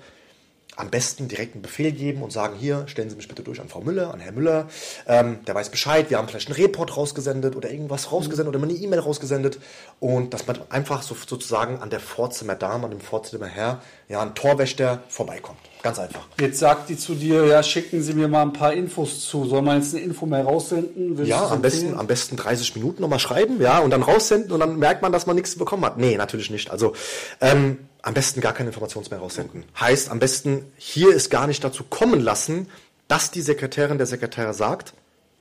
am 0.76 0.90
besten 0.92 1.28
direkt 1.28 1.56
einen 1.56 1.64
Befehl 1.64 1.92
geben 1.92 2.22
und 2.22 2.32
sagen, 2.32 2.56
hier, 2.58 2.84
stellen 2.88 3.10
Sie 3.10 3.16
mich 3.16 3.28
bitte 3.28 3.42
durch 3.42 3.60
an 3.60 3.68
Frau 3.68 3.82
Müller, 3.82 4.14
an 4.14 4.20
Herrn 4.20 4.36
Müller. 4.36 4.68
Ähm, 5.08 5.40
der 5.46 5.56
weiß 5.56 5.70
Bescheid, 5.70 6.10
wir 6.10 6.18
haben 6.18 6.28
vielleicht 6.28 6.50
einen 6.50 6.62
Report 6.62 6.96
rausgesendet 6.96 7.56
oder 7.56 7.72
irgendwas 7.72 8.12
rausgesendet 8.12 8.56
oder 8.56 8.64
eine 8.64 8.74
E-Mail 8.74 9.00
rausgesendet. 9.00 9.60
Und 10.00 10.34
dass 10.34 10.46
man 10.46 10.60
einfach 10.70 11.02
so, 11.02 11.16
sozusagen 11.16 11.80
an 11.80 11.90
der 11.90 12.00
Vorzimmer-Dame, 12.00 12.86
an 12.86 12.92
dem 12.92 13.02
Vorzimmerherr, 13.02 13.82
ja, 14.08 14.22
ein 14.22 14.36
Torwächter 14.36 15.02
vorbeikommt. 15.10 15.60
Ganz 15.82 16.00
einfach. 16.00 16.28
Jetzt 16.40 16.60
sagt 16.60 16.90
die 16.90 16.98
zu 16.98 17.16
dir, 17.16 17.46
ja, 17.46 17.64
schicken 17.64 18.02
Sie 18.02 18.14
mir 18.14 18.28
mal 18.28 18.42
ein 18.42 18.54
paar 18.54 18.74
Infos 18.74 19.28
zu. 19.28 19.46
Soll 19.46 19.62
man 19.62 19.78
jetzt 19.78 19.96
eine 19.96 20.04
Info 20.04 20.26
mehr 20.26 20.44
raussenden? 20.44 21.18
Willst 21.18 21.30
ja, 21.30 21.48
am 21.48 21.62
besten, 21.62 21.98
am 21.98 22.08
besten 22.08 22.36
30 22.36 22.76
Minuten 22.76 23.02
nochmal 23.02 23.20
schreiben, 23.20 23.62
ja, 23.62 23.80
und 23.80 23.92
dann 23.92 24.04
raussenden 24.04 24.52
und 24.52 24.60
dann 24.60 24.78
merkt 24.78 25.02
man, 25.02 25.12
dass 25.12 25.26
man 25.26 25.36
nichts 25.36 25.56
bekommen 25.56 25.86
hat. 25.86 25.98
Nee, 25.98 26.18
natürlich 26.18 26.50
nicht. 26.50 26.72
Also, 26.72 26.94
ähm, 27.42 27.80
am 28.02 28.14
besten 28.14 28.42
gar 28.42 28.54
keine 28.54 28.70
Informations 28.70 29.10
mehr 29.10 29.20
raussenden. 29.20 29.64
Heißt, 29.80 30.10
am 30.10 30.20
besten 30.20 30.66
hier 30.78 31.14
ist 31.14 31.30
gar 31.30 31.48
nicht 31.48 31.64
dazu 31.64 31.84
kommen 31.84 32.20
lassen, 32.20 32.68
dass 33.08 33.32
die 33.32 33.42
Sekretärin 33.42 33.98
der 33.98 34.08
Sekretär 34.08 34.54
sagt, 34.54 34.94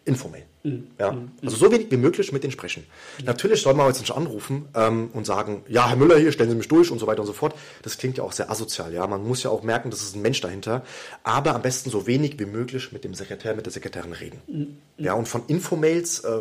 informell. 0.05 0.45
Mhm. 0.63 0.87
Ja? 0.99 1.13
Mhm. 1.13 1.33
Also 1.43 1.57
so 1.57 1.73
wenig 1.73 1.91
wie 1.91 1.97
möglich 1.97 2.33
mit 2.33 2.43
denen 2.45 2.53
sprechen. 2.53 2.87
Mhm. 3.19 3.27
Natürlich 3.27 3.61
soll 3.61 3.75
man 3.75 3.89
jetzt 3.89 4.01
nicht 4.01 4.13
anrufen 4.13 4.69
ähm, 4.75 5.11
und 5.13 5.27
sagen, 5.27 5.65
ja, 5.69 5.89
Herr 5.89 5.97
Müller 5.97 6.17
hier, 6.17 6.33
stellen 6.33 6.49
Sie 6.49 6.57
mich 6.57 6.69
durch 6.69 6.91
und 6.91 6.99
so 6.99 7.07
weiter 7.07 7.21
und 7.21 7.27
so 7.27 7.33
fort. 7.33 7.55
Das 7.83 7.99
klingt 7.99 8.17
ja 8.19 8.25
auch 8.25 8.33
sehr 8.33 8.51
asozial. 8.51 8.95
Ja, 8.95 9.07
Man 9.07 9.27
muss 9.27 9.43
ja 9.43 9.51
auch 9.51 9.63
merken, 9.63 9.91
dass 9.91 10.03
es 10.03 10.15
ein 10.15 10.23
Mensch 10.23 10.41
dahinter. 10.41 10.85
Aber 11.25 11.55
am 11.55 11.63
besten 11.63 11.91
so 11.91 12.07
wenig 12.07 12.39
wie 12.39 12.47
möglich 12.47 12.93
mit 12.93 13.05
dem 13.05 13.15
Sekretär, 13.15 13.55
mit 13.55 13.67
der 13.67 13.73
Sekretärin 13.73 14.13
reden. 14.13 14.41
Mhm. 14.47 14.79
Ja, 14.99 15.15
und 15.15 15.29
von 15.29 15.43
Infomails 15.49 16.21
äh, 16.21 16.39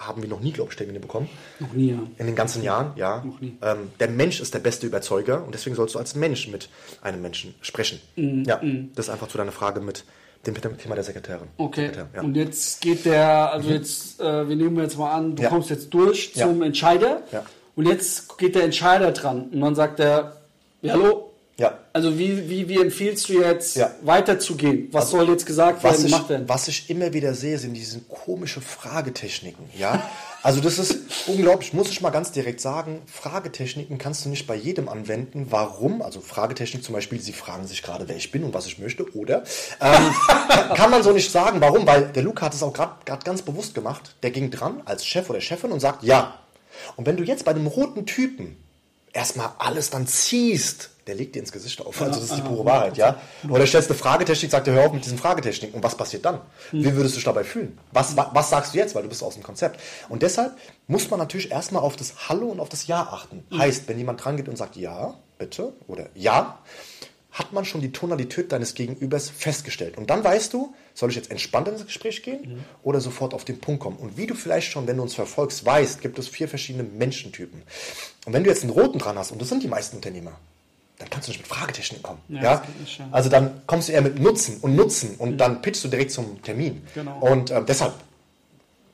haben 0.00 0.22
wir 0.22 0.28
noch 0.28 0.40
nie, 0.40 0.50
glaube 0.50 0.70
ich, 0.70 0.76
Termine 0.76 0.98
bekommen. 0.98 1.28
Noch 1.58 1.72
nie, 1.72 1.90
ja. 1.90 1.98
In 2.16 2.26
den 2.26 2.34
ganzen 2.34 2.62
Jahren, 2.62 2.92
ja. 2.96 3.22
Noch 3.24 3.40
nie. 3.40 3.56
Ähm, 3.60 3.90
der 4.00 4.08
Mensch 4.08 4.40
ist 4.40 4.54
der 4.54 4.58
beste 4.60 4.86
Überzeuger 4.86 5.44
und 5.44 5.54
deswegen 5.54 5.76
sollst 5.76 5.94
du 5.94 5.98
als 5.98 6.14
Mensch 6.14 6.48
mit 6.48 6.70
einem 7.02 7.20
Menschen 7.20 7.54
sprechen. 7.60 8.00
Mm, 8.16 8.44
ja, 8.44 8.56
mm. 8.56 8.92
das 8.94 9.06
ist 9.06 9.10
einfach 9.12 9.28
zu 9.28 9.36
deiner 9.36 9.52
Frage 9.52 9.80
mit 9.80 10.04
dem 10.46 10.54
Thema 10.54 10.94
der 10.94 11.04
Sekretärin. 11.04 11.48
Okay. 11.58 11.88
Sekretär, 11.88 12.08
ja. 12.14 12.22
Und 12.22 12.34
jetzt 12.34 12.80
geht 12.80 13.04
der, 13.04 13.52
also 13.52 13.68
mhm. 13.68 13.74
jetzt, 13.74 14.20
äh, 14.20 14.48
wir 14.48 14.56
nehmen 14.56 14.78
jetzt 14.78 14.96
mal 14.96 15.12
an, 15.12 15.36
du 15.36 15.42
ja. 15.42 15.50
kommst 15.50 15.68
jetzt 15.68 15.92
durch 15.92 16.34
zum 16.34 16.62
Entscheider. 16.62 17.22
Ja. 17.30 17.44
Und 17.76 17.86
jetzt 17.86 18.38
geht 18.38 18.54
der 18.54 18.64
Entscheider 18.64 19.12
dran 19.12 19.50
und 19.52 19.60
dann 19.60 19.74
sagt 19.74 20.00
er, 20.00 20.40
ja, 20.82 20.94
hallo, 20.94 21.29
ja. 21.60 21.78
Also 21.92 22.18
wie, 22.18 22.48
wie, 22.48 22.68
wie 22.70 22.80
empfiehlst 22.80 23.28
du 23.28 23.34
jetzt 23.34 23.76
ja. 23.76 23.90
weiterzugehen? 24.00 24.88
Was 24.92 25.06
also, 25.06 25.18
soll 25.18 25.28
jetzt 25.28 25.44
gesagt 25.44 25.84
werden, 25.84 26.06
ich, 26.06 26.10
gemacht 26.10 26.30
werden? 26.30 26.48
Was 26.48 26.68
ich 26.68 26.88
immer 26.88 27.12
wieder 27.12 27.34
sehe, 27.34 27.58
sind 27.58 27.74
diese 27.74 28.00
komischen 28.00 28.62
Fragetechniken. 28.62 29.68
Ja? 29.76 30.10
Also 30.42 30.62
das 30.62 30.78
ist 30.78 30.96
unglaublich, 31.26 31.74
muss 31.74 31.90
ich 31.90 32.00
mal 32.00 32.08
ganz 32.08 32.32
direkt 32.32 32.62
sagen, 32.62 33.02
Fragetechniken 33.04 33.98
kannst 33.98 34.24
du 34.24 34.30
nicht 34.30 34.46
bei 34.46 34.54
jedem 34.54 34.88
anwenden. 34.88 35.48
Warum? 35.50 36.00
Also 36.00 36.22
Fragetechnik 36.22 36.82
zum 36.82 36.94
Beispiel, 36.94 37.20
sie 37.20 37.34
fragen 37.34 37.66
sich 37.66 37.82
gerade, 37.82 38.08
wer 38.08 38.16
ich 38.16 38.32
bin 38.32 38.42
und 38.42 38.54
was 38.54 38.64
ich 38.64 38.78
möchte, 38.78 39.14
oder? 39.14 39.42
Ähm, 39.82 40.14
kann 40.74 40.90
man 40.90 41.02
so 41.02 41.12
nicht 41.12 41.30
sagen. 41.30 41.60
Warum? 41.60 41.86
Weil 41.86 42.04
der 42.08 42.22
Luca 42.22 42.46
hat 42.46 42.54
es 42.54 42.62
auch 42.62 42.72
gerade 42.72 43.22
ganz 43.22 43.42
bewusst 43.42 43.74
gemacht. 43.74 44.14
Der 44.22 44.30
ging 44.30 44.50
dran 44.50 44.80
als 44.86 45.04
Chef 45.04 45.28
oder 45.28 45.42
Chefin 45.42 45.72
und 45.72 45.80
sagt, 45.80 46.04
ja. 46.04 46.38
Und 46.96 47.04
wenn 47.04 47.18
du 47.18 47.22
jetzt 47.22 47.44
bei 47.44 47.50
einem 47.50 47.66
roten 47.66 48.06
Typen 48.06 48.56
erstmal 49.12 49.50
alles 49.58 49.90
dann 49.90 50.06
ziehst, 50.06 50.90
der 51.10 51.16
legt 51.16 51.34
dir 51.34 51.40
ins 51.40 51.52
Gesicht 51.52 51.84
auf. 51.84 52.00
Also 52.00 52.20
das 52.20 52.30
ist 52.30 52.36
die 52.38 52.42
pure 52.42 52.64
Wahrheit, 52.64 52.96
ja. 52.96 53.20
Oder 53.48 53.66
stellst 53.66 53.90
eine 53.90 53.98
Fragetechnik, 53.98 54.50
sagt 54.50 54.66
er, 54.68 54.74
hör 54.74 54.86
auf 54.86 54.92
mit 54.92 55.04
diesen 55.04 55.18
Fragetechniken. 55.18 55.74
Und 55.76 55.82
was 55.84 55.96
passiert 55.96 56.24
dann? 56.24 56.40
Wie 56.72 56.94
würdest 56.94 57.14
du 57.14 57.16
dich 57.18 57.24
dabei 57.24 57.44
fühlen? 57.44 57.78
Was, 57.92 58.16
wa- 58.16 58.30
was 58.32 58.48
sagst 58.50 58.72
du 58.74 58.78
jetzt? 58.78 58.94
Weil 58.94 59.02
du 59.02 59.08
bist 59.08 59.22
aus 59.22 59.34
dem 59.34 59.42
Konzept. 59.42 59.80
Und 60.08 60.22
deshalb 60.22 60.56
muss 60.86 61.10
man 61.10 61.18
natürlich 61.18 61.50
erstmal 61.50 61.82
auf 61.82 61.96
das 61.96 62.28
Hallo 62.28 62.46
und 62.46 62.60
auf 62.60 62.68
das 62.68 62.86
Ja 62.86 63.02
achten. 63.02 63.44
Heißt, 63.56 63.88
wenn 63.88 63.98
jemand 63.98 64.24
dran 64.24 64.36
geht 64.36 64.48
und 64.48 64.56
sagt 64.56 64.76
Ja, 64.76 65.14
bitte, 65.38 65.72
oder 65.88 66.06
Ja, 66.14 66.58
hat 67.32 67.52
man 67.52 67.64
schon 67.64 67.80
die 67.80 67.92
Tonalität 67.92 68.50
deines 68.50 68.74
Gegenübers 68.74 69.30
festgestellt. 69.30 69.96
Und 69.96 70.10
dann 70.10 70.24
weißt 70.24 70.52
du, 70.52 70.74
soll 70.94 71.10
ich 71.10 71.16
jetzt 71.16 71.30
entspannt 71.30 71.68
ins 71.68 71.86
Gespräch 71.86 72.24
gehen 72.24 72.64
oder 72.82 73.00
sofort 73.00 73.34
auf 73.34 73.44
den 73.44 73.60
Punkt 73.60 73.80
kommen. 73.82 73.96
Und 73.98 74.16
wie 74.16 74.26
du 74.26 74.34
vielleicht 74.34 74.72
schon, 74.72 74.88
wenn 74.88 74.96
du 74.96 75.04
uns 75.04 75.14
verfolgst, 75.14 75.64
weißt, 75.64 76.00
gibt 76.00 76.18
es 76.18 76.26
vier 76.26 76.48
verschiedene 76.48 76.82
Menschentypen. 76.82 77.62
Und 78.26 78.32
wenn 78.32 78.42
du 78.42 78.50
jetzt 78.50 78.64
einen 78.64 78.72
roten 78.72 78.98
dran 78.98 79.16
hast, 79.16 79.30
und 79.30 79.40
das 79.40 79.48
sind 79.48 79.62
die 79.62 79.68
meisten 79.68 79.94
Unternehmer, 79.96 80.32
dann 81.00 81.08
kannst 81.10 81.26
du 81.26 81.32
nicht 81.32 81.40
mit 81.40 81.48
Fragetechniken 81.48 82.02
kommen. 82.02 82.20
Ja, 82.28 82.42
Ja, 82.42 82.62
nicht, 82.78 82.98
ja. 82.98 83.08
Also 83.10 83.30
dann 83.30 83.62
kommst 83.66 83.88
du 83.88 83.92
eher 83.92 84.02
mit 84.02 84.20
Nutzen 84.20 84.58
und 84.60 84.76
Nutzen 84.76 85.16
und 85.16 85.38
dann 85.38 85.62
pitchst 85.62 85.82
du 85.82 85.88
direkt 85.88 86.12
zum 86.12 86.42
Termin. 86.42 86.82
Genau. 86.94 87.18
Und 87.20 87.50
ähm, 87.50 87.64
deshalb 87.66 87.94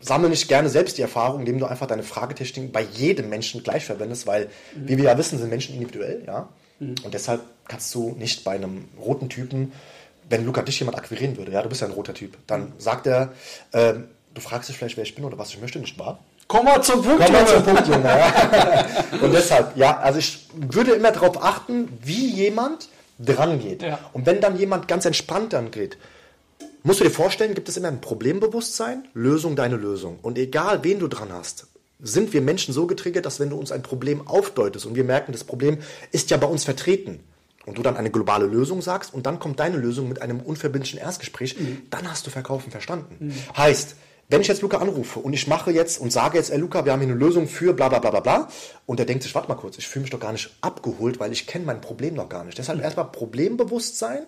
sammle 0.01 0.29
nicht 0.29 0.47
gerne 0.47 0.69
selbst 0.69 0.99
die 0.99 1.03
Erfahrung, 1.03 1.41
indem 1.41 1.59
du 1.59 1.67
einfach 1.67 1.89
deine 1.89 2.05
Fragetechniken 2.05 2.71
bei 2.71 2.83
jedem 2.83 3.29
Menschen 3.29 3.63
gleich 3.63 3.85
verwendest, 3.85 4.27
weil, 4.27 4.49
wie 4.75 4.97
wir 4.97 5.05
ja 5.05 5.19
wissen, 5.19 5.39
sind 5.39 5.51
Menschen 5.51 5.75
individuell, 5.75 6.23
ja. 6.27 6.49
Und 6.79 7.15
deshalb 7.15 7.41
kannst 7.67 7.95
du 7.95 8.15
nicht 8.19 8.45
bei 8.45 8.53
einem 8.53 8.85
roten 9.01 9.29
Typen, 9.29 9.73
wenn 10.29 10.45
Luca 10.45 10.63
dich 10.63 10.79
jemand 10.79 10.99
akquirieren 10.99 11.37
würde, 11.37 11.53
ja, 11.53 11.63
du 11.63 11.69
bist 11.69 11.81
ja 11.81 11.87
ein 11.87 11.93
roter 11.93 12.15
Typ, 12.15 12.37
dann 12.47 12.73
sagt 12.79 13.07
er, 13.07 13.33
ähm, 13.73 14.05
du 14.35 14.41
fragst 14.41 14.69
dich 14.69 14.77
vielleicht, 14.77 14.97
wer 14.97 15.05
ich 15.05 15.15
bin 15.15 15.25
oder 15.25 15.39
was 15.39 15.51
ich 15.51 15.61
möchte, 15.61 15.79
nicht 15.79 15.99
wahr? 15.99 16.19
Komm 16.57 16.65
mal 16.65 16.83
zum 16.83 17.03
Punkt, 17.03 17.23
Komm 17.23 17.33
mal 17.33 17.41
Junge. 17.41 17.55
zum 17.55 17.65
Punkt, 17.65 17.89
Junge. 17.89 18.05
Ja. 18.05 18.87
Und 19.21 19.33
deshalb, 19.33 19.77
ja, 19.77 19.99
also 19.99 20.19
ich 20.19 20.49
würde 20.55 20.93
immer 20.93 21.13
darauf 21.13 21.43
achten, 21.43 21.89
wie 22.03 22.31
jemand 22.31 22.89
dran 23.19 23.59
geht. 23.61 23.83
Ja. 23.83 23.99
Und 24.15 24.25
wenn 24.25 24.41
dann 24.41 24.59
jemand 24.59 24.89
ganz 24.89 25.05
entspannt 25.05 25.53
dran 25.53 25.71
geht, 25.71 25.99
musst 26.83 27.01
du 27.01 27.05
dir 27.05 27.11
vorstellen, 27.11 27.55
gibt 27.55 27.69
es 27.69 27.77
immer 27.77 27.89
ein 27.89 28.01
Problembewusstsein, 28.01 29.07
Lösung 29.13 29.55
deine 29.55 29.77
Lösung. 29.77 30.19
Und 30.23 30.39
egal, 30.39 30.83
wen 30.83 30.99
du 30.99 31.09
dran 31.09 31.29
hast, 31.31 31.67
sind 32.01 32.33
wir 32.33 32.41
Menschen 32.41 32.73
so 32.73 32.87
getriggert, 32.87 33.27
dass 33.27 33.39
wenn 33.39 33.51
du 33.51 33.57
uns 33.57 33.71
ein 33.71 33.83
Problem 33.83 34.27
aufdeutest 34.27 34.87
und 34.87 34.95
wir 34.95 35.05
merken, 35.05 35.33
das 35.33 35.45
Problem 35.45 35.79
ist 36.13 36.31
ja 36.31 36.39
bei 36.39 36.47
uns 36.47 36.65
vertreten, 36.65 37.21
und 37.67 37.77
du 37.77 37.83
dann 37.83 37.97
eine 37.97 38.13
globale 38.13 38.47
Lösung 38.47 38.81
sagst 38.81 39.13
und 39.13 39.27
dann 39.27 39.41
kommt 39.41 39.59
deine 39.59 39.77
Lösung 39.77 40.09
mit 40.09 40.23
einem 40.23 40.39
unverbindlichen 40.39 41.01
Erstgespräch, 41.01 41.57
dann 41.91 42.09
hast 42.09 42.25
du 42.25 42.31
Verkaufen 42.31 42.71
verstanden. 42.71 43.35
Heißt, 43.57 43.97
wenn 44.29 44.41
ich 44.41 44.49
jetzt 44.49 44.63
Luca 44.63 44.79
anrufe 44.79 45.21
und 45.21 45.33
ich 45.33 45.47
mache 45.47 45.71
jetzt 45.71 46.01
und 46.01 46.13
sage 46.13 46.39
jetzt, 46.39 46.51
ey 46.51 46.59
Luca, 46.59 46.85
wir 46.85 46.93
haben 46.93 47.01
hier 47.01 47.11
eine 47.11 47.19
Lösung 47.19 47.47
für 47.47 47.73
bla 47.73 47.89
bla 47.89 47.99
bla 47.99 48.11
bla 48.11 48.21
bla 48.21 48.49
und 48.85 48.99
der 48.99 49.07
denkt 49.07 49.23
sich, 49.23 49.35
warte 49.35 49.49
mal 49.49 49.55
kurz, 49.55 49.79
ich 49.79 49.87
fühle 49.87 50.03
mich 50.03 50.11
doch 50.11 50.21
gar 50.21 50.33
nicht 50.33 50.57
abgeholt, 50.61 51.21
weil 51.21 51.33
ich 51.33 51.47
kenne 51.47 51.65
mein 51.65 51.81
Problem 51.81 52.15
noch 52.15 52.29
gar 52.29 52.45
nicht. 52.45 52.59
Deshalb 52.59 52.83
erstmal 52.83 53.07
Problembewusstsein, 53.07 54.27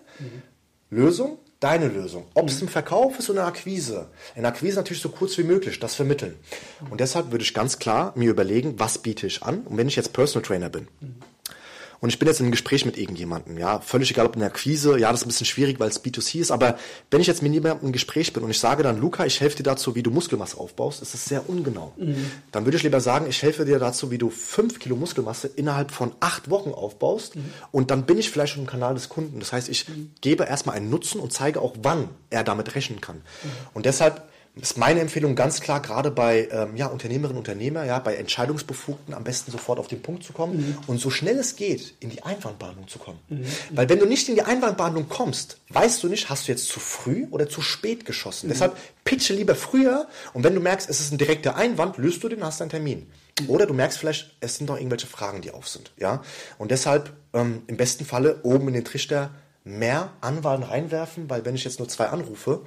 Lösung, 0.90 1.38
deine 1.60 1.88
Lösung. 1.88 2.26
Ob 2.34 2.48
es 2.48 2.62
im 2.62 2.68
Verkauf 2.68 3.18
ist 3.18 3.28
oder 3.28 3.40
eine 3.40 3.48
Akquise. 3.48 4.08
In 4.36 4.42
der 4.42 4.52
Akquise 4.52 4.76
natürlich 4.76 5.02
so 5.02 5.08
kurz 5.08 5.36
wie 5.38 5.42
möglich, 5.42 5.80
das 5.80 5.94
vermitteln. 5.94 6.36
Und 6.90 7.00
deshalb 7.00 7.32
würde 7.32 7.44
ich 7.44 7.52
ganz 7.52 7.78
klar 7.78 8.12
mir 8.14 8.30
überlegen, 8.30 8.78
was 8.78 8.98
biete 8.98 9.26
ich 9.26 9.42
an. 9.42 9.62
Und 9.62 9.76
wenn 9.76 9.88
ich 9.88 9.96
jetzt 9.96 10.12
Personal 10.12 10.46
Trainer 10.46 10.68
bin, 10.70 10.88
und 12.00 12.08
ich 12.10 12.18
bin 12.18 12.28
jetzt 12.28 12.40
in 12.40 12.46
einem 12.46 12.52
Gespräch 12.52 12.84
mit 12.84 12.96
irgendjemandem, 12.96 13.58
ja, 13.58 13.80
völlig 13.80 14.10
egal 14.10 14.26
ob 14.26 14.34
in 14.34 14.40
der 14.40 14.50
Akquise, 14.50 14.98
ja, 14.98 15.10
das 15.10 15.20
ist 15.20 15.26
ein 15.26 15.28
bisschen 15.28 15.46
schwierig, 15.46 15.80
weil 15.80 15.88
es 15.88 16.04
B2C 16.04 16.40
ist, 16.40 16.50
aber 16.50 16.78
wenn 17.10 17.20
ich 17.20 17.26
jetzt 17.26 17.42
mit 17.42 17.52
jemandem 17.52 17.88
im 17.88 17.92
Gespräch 17.92 18.32
bin 18.32 18.42
und 18.44 18.50
ich 18.50 18.60
sage 18.60 18.82
dann, 18.82 19.00
Luca, 19.00 19.26
ich 19.26 19.40
helfe 19.40 19.56
dir 19.56 19.62
dazu, 19.64 19.94
wie 19.94 20.02
du 20.02 20.10
Muskelmasse 20.10 20.58
aufbaust, 20.58 21.02
ist 21.02 21.14
das 21.14 21.24
sehr 21.24 21.48
ungenau. 21.48 21.92
Dann 22.52 22.64
würde 22.64 22.76
ich 22.76 22.82
lieber 22.82 23.00
sagen, 23.00 23.26
ich 23.28 23.42
helfe 23.42 23.64
dir 23.64 23.78
dazu, 23.78 24.10
wie 24.10 24.18
du 24.18 24.30
fünf 24.30 24.78
Kilo 24.78 24.96
Muskelmasse 24.96 25.48
innerhalb 25.48 25.90
von 25.90 26.12
acht 26.20 26.50
Wochen 26.50 26.70
aufbaust 26.70 27.34
und 27.72 27.90
dann 27.90 28.06
bin 28.06 28.18
ich 28.18 28.30
vielleicht 28.30 28.54
schon 28.54 28.62
im 28.62 28.68
Kanal 28.68 28.94
des 28.94 29.08
Kunden. 29.08 29.40
Das 29.40 29.52
heißt, 29.52 29.68
ich 29.68 29.86
gebe 30.20 30.44
erstmal 30.44 30.76
einen 30.76 30.90
Nutzen 30.90 31.20
und 31.20 31.32
zeige 31.32 31.60
auch, 31.60 31.74
wann 31.82 32.08
er 32.30 32.44
damit 32.44 32.74
rechnen 32.74 33.00
kann. 33.00 33.22
Und 33.74 33.86
deshalb 33.86 34.22
ist 34.60 34.76
meine 34.76 35.00
Empfehlung 35.00 35.34
ganz 35.34 35.60
klar, 35.60 35.80
gerade 35.80 36.10
bei 36.10 36.48
ähm, 36.50 36.76
ja, 36.76 36.86
Unternehmerinnen 36.86 37.38
und 37.38 37.48
Unternehmer, 37.48 37.84
ja, 37.84 37.98
bei 37.98 38.16
Entscheidungsbefugten 38.16 39.14
am 39.14 39.24
besten 39.24 39.50
sofort 39.50 39.78
auf 39.78 39.88
den 39.88 40.02
Punkt 40.02 40.24
zu 40.24 40.32
kommen 40.32 40.76
und 40.86 41.00
so 41.00 41.10
schnell 41.10 41.38
es 41.38 41.56
geht 41.56 41.94
in 42.00 42.10
die 42.10 42.22
Einwandbehandlung 42.22 42.88
zu 42.88 42.98
kommen. 42.98 43.18
Weil 43.70 43.88
wenn 43.88 43.98
du 43.98 44.06
nicht 44.06 44.28
in 44.28 44.34
die 44.34 44.42
Einwandbehandlung 44.42 45.08
kommst, 45.08 45.58
weißt 45.70 46.02
du 46.02 46.08
nicht, 46.08 46.28
hast 46.28 46.48
du 46.48 46.52
jetzt 46.52 46.68
zu 46.68 46.80
früh 46.80 47.26
oder 47.30 47.48
zu 47.48 47.62
spät 47.62 48.04
geschossen. 48.04 48.48
Deshalb 48.48 48.76
pitche 49.04 49.34
lieber 49.34 49.54
früher 49.54 50.06
und 50.32 50.44
wenn 50.44 50.54
du 50.54 50.60
merkst, 50.60 50.88
es 50.88 51.00
ist 51.00 51.12
ein 51.12 51.18
direkter 51.18 51.56
Einwand, 51.56 51.98
löst 51.98 52.22
du 52.22 52.28
den, 52.28 52.44
hast 52.44 52.60
einen 52.60 52.70
Termin. 52.70 53.10
Oder 53.46 53.66
du 53.66 53.74
merkst 53.74 53.98
vielleicht, 53.98 54.36
es 54.40 54.56
sind 54.56 54.68
doch 54.68 54.76
irgendwelche 54.76 55.06
Fragen, 55.06 55.40
die 55.40 55.52
auf 55.52 55.68
sind. 55.68 55.92
Ja? 55.96 56.22
Und 56.58 56.70
deshalb 56.70 57.12
ähm, 57.32 57.62
im 57.68 57.76
besten 57.76 58.04
Falle 58.04 58.40
oben 58.42 58.68
in 58.68 58.74
den 58.74 58.84
Trichter 58.84 59.30
mehr 59.64 60.12
Anwahlen 60.20 60.62
reinwerfen, 60.62 61.30
weil 61.30 61.44
wenn 61.44 61.54
ich 61.54 61.64
jetzt 61.64 61.78
nur 61.78 61.88
zwei 61.88 62.06
anrufe, 62.06 62.62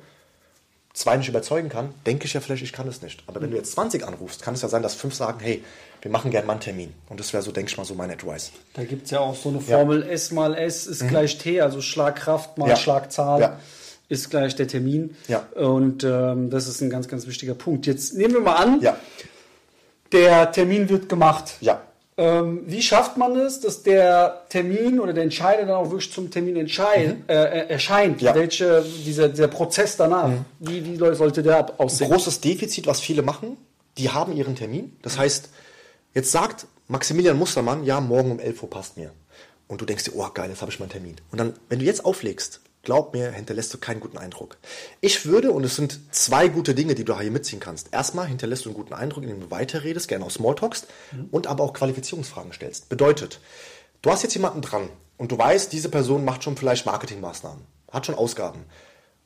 zwei 0.94 1.16
nicht 1.18 1.30
überzeugen 1.30 1.70
kann, 1.70 1.94
denke 2.06 2.26
ich 2.26 2.34
ja 2.34 2.42
vielleicht, 2.42 2.64
ich 2.64 2.74
kann 2.74 2.88
es 2.88 3.02
nicht. 3.02 3.24
Aber 3.28 3.42
wenn 3.42 3.52
du 3.52 3.58
jetzt 3.58 3.72
20 3.74 4.06
anrufst, 4.06 4.42
kann 4.42 4.54
es 4.54 4.62
ja 4.62 4.68
sein, 4.70 4.84
dass 4.84 4.94
fünf 4.94 5.14
sagen, 5.16 5.40
hey, 5.42 5.64
wir 6.02 6.12
machen 6.12 6.32
gerne 6.32 6.48
mal 6.48 6.54
einen 6.54 6.62
Termin. 6.62 6.94
Und 7.10 7.20
das 7.20 7.32
wäre 7.34 7.44
so, 7.44 7.52
denke 7.52 7.70
ich 7.72 7.78
mal, 7.78 7.86
so 7.86 7.94
mein 7.94 8.12
Advice. 8.12 8.52
Da 8.74 8.84
gibt 8.84 9.06
es 9.06 9.12
ja 9.12 9.20
auch 9.20 9.36
so 9.36 9.50
eine 9.50 9.62
Formel, 9.62 10.04
S 10.04 10.32
mal 10.32 10.56
S 10.56 10.88
ist 10.88 11.08
gleich 11.08 11.38
T, 11.38 11.62
also 11.62 11.80
Schlagkraft 11.82 12.58
mal 12.58 12.66
Mhm. 12.66 12.70
Ja. 12.72 12.76
Schlagzahl 12.76 13.40
Ja. 13.42 13.60
ist 14.10 14.30
gleich 14.30 14.56
der 14.56 14.68
Termin. 14.68 15.16
Ja. 15.28 15.46
Und 15.56 16.04
ähm, 16.04 16.50
das 16.50 16.68
ist 16.68 16.82
ein 16.82 16.90
ganz, 16.90 17.08
ganz 17.08 17.28
wichtiger 17.28 17.54
Punkt. 17.54 17.86
Jetzt 17.86 18.16
nehmen 18.16 18.34
wir 18.34 18.42
mal 18.42 18.56
an, 18.56 18.82
Ja, 18.82 18.98
der 20.12 20.52
Termin 20.52 20.90
wird 20.90 21.08
gemacht. 21.08 21.54
ja. 21.62 21.82
Ähm, 22.18 22.64
wie 22.66 22.82
schafft 22.82 23.18
man 23.18 23.36
es, 23.38 23.62
dass 23.62 23.84
der 23.84 24.44
Termin 24.50 25.00
oder 25.00 25.14
der 25.14 25.24
Entscheider 25.24 25.66
dann 25.66 25.76
auch 25.76 25.90
wirklich 25.90 26.12
zum 26.12 26.30
Termin 26.30 26.58
entscheid, 26.58 27.18
äh, 27.28 27.34
äh, 27.34 27.70
erscheint? 27.70 28.22
Mhm. 28.22 28.26
Ja. 28.28 28.34
Mhm. 28.34 28.40
Welche, 28.40 28.86
dieser, 29.06 29.30
dieser 29.30 29.48
Prozess 29.48 29.98
danach, 29.98 30.30
wie, 30.60 30.86
wie 30.86 31.16
sollte 31.16 31.42
der 31.42 31.80
aussehen? 31.80 32.12
Großes 32.12 32.42
Defizit, 32.42 32.86
was 32.86 33.00
viele 33.00 33.22
machen, 33.22 33.58
die 33.98 34.10
haben 34.10 34.36
ihren 34.36 34.56
Termin. 34.56 34.98
Das 35.02 35.18
heißt, 35.18 35.50
jetzt 36.14 36.32
sagt 36.32 36.68
Maximilian 36.88 37.38
Mustermann, 37.38 37.86
ja, 37.86 38.02
morgen 38.02 38.32
um 38.32 38.40
11 38.40 38.64
Uhr 38.64 38.70
passt 38.70 38.98
mir. 38.98 39.12
Und 39.68 39.80
du 39.80 39.86
denkst 39.86 40.04
dir, 40.04 40.12
oh 40.16 40.28
geil, 40.34 40.50
jetzt 40.50 40.62
habe 40.62 40.70
ich 40.70 40.80
meinen 40.82 40.90
Termin. 40.90 41.16
Und 41.32 41.40
dann, 41.40 41.54
wenn 41.70 41.80
du 41.80 41.86
jetzt 41.86 42.04
auflegst, 42.04 42.60
glaub 42.84 43.14
mir, 43.14 43.32
hinterlässt 43.32 43.74
du 43.74 43.78
keinen 43.78 44.00
guten 44.00 44.18
Eindruck. 44.18 44.58
Ich 45.02 45.26
würde, 45.26 45.52
und 45.52 45.64
es 45.64 45.76
sind 45.76 46.00
zwei 46.12 46.48
gute 46.48 46.74
Dinge, 46.74 46.96
die 46.96 47.06
du 47.06 47.18
hier 47.20 47.32
mitziehen 47.32 47.60
kannst. 47.60 47.94
Erstmal 47.94 48.28
hinterlässt 48.28 48.66
du 48.66 48.70
einen 48.70 48.78
guten 48.78 48.94
Eindruck, 48.94 49.24
indem 49.24 49.40
du 49.40 49.52
weiterredest, 49.52 50.08
gerne 50.08 50.26
auch 50.26 50.32
Smalltalkst 50.32 50.88
und 51.32 51.48
aber 51.48 51.64
auch 51.64 51.74
Qualifizierungsfragen 51.74 52.54
stellst. 52.54 52.90
Bedeutet, 52.90 53.40
du 54.02 54.12
hast 54.12 54.24
jetzt 54.24 54.34
jemanden 54.34 54.62
dran 54.62 54.90
und 55.18 55.32
du 55.32 55.38
weißt, 55.38 55.72
diese 55.72 55.90
Person 55.90 56.26
macht 56.26 56.44
schon 56.44 56.58
vielleicht 56.58 56.86
Marketingmaßnahmen, 56.86 57.64
hat 57.92 58.06
schon 58.06 58.16
Ausgaben. 58.16 58.66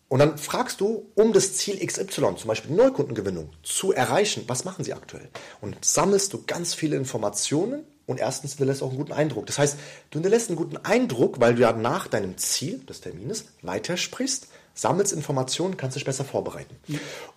Und 0.08 0.20
dann 0.20 0.38
fragst 0.38 0.82
du, 0.82 1.12
um 1.15 1.34
das 1.34 1.56
Ziel 1.56 1.84
XY, 1.86 2.36
zum 2.36 2.48
Beispiel 2.48 2.72
die 2.72 2.78
Neukundengewinnung, 2.78 3.50
zu 3.63 3.91
erreichen, 3.91 4.44
was 4.48 4.63
machen 4.63 4.86
sie 4.86 4.94
aktuell? 4.94 5.30
Und 5.62 5.84
sammelst 5.84 6.32
du 6.34 6.44
ganz 6.46 6.74
viele 6.74 6.96
Informationen 6.96 7.86
und 8.08 8.20
erstens 8.20 8.52
hinterlässt 8.52 8.84
auch 8.84 8.89
einen 8.89 8.98
guten 8.98 9.13
Eindruck. 9.13 9.46
Das 9.48 9.58
heißt, 9.58 9.78
du 10.12 10.18
hinterlässt 10.18 10.50
einen 10.50 10.58
guten 10.58 10.78
Eindruck, 10.78 11.39
weil 11.39 11.56
du 11.56 11.62
ja 11.62 11.74
nach 11.74 12.08
deinem 12.08 12.38
Ziel 12.38 12.80
des 12.80 13.02
Termines 13.02 13.46
weitersprichst, 13.62 14.48
sammelst 14.76 15.13
Informationen, 15.13 15.78
kannst 15.78 15.96
dich 15.96 16.04
besser 16.04 16.26
vorbereiten. 16.26 16.76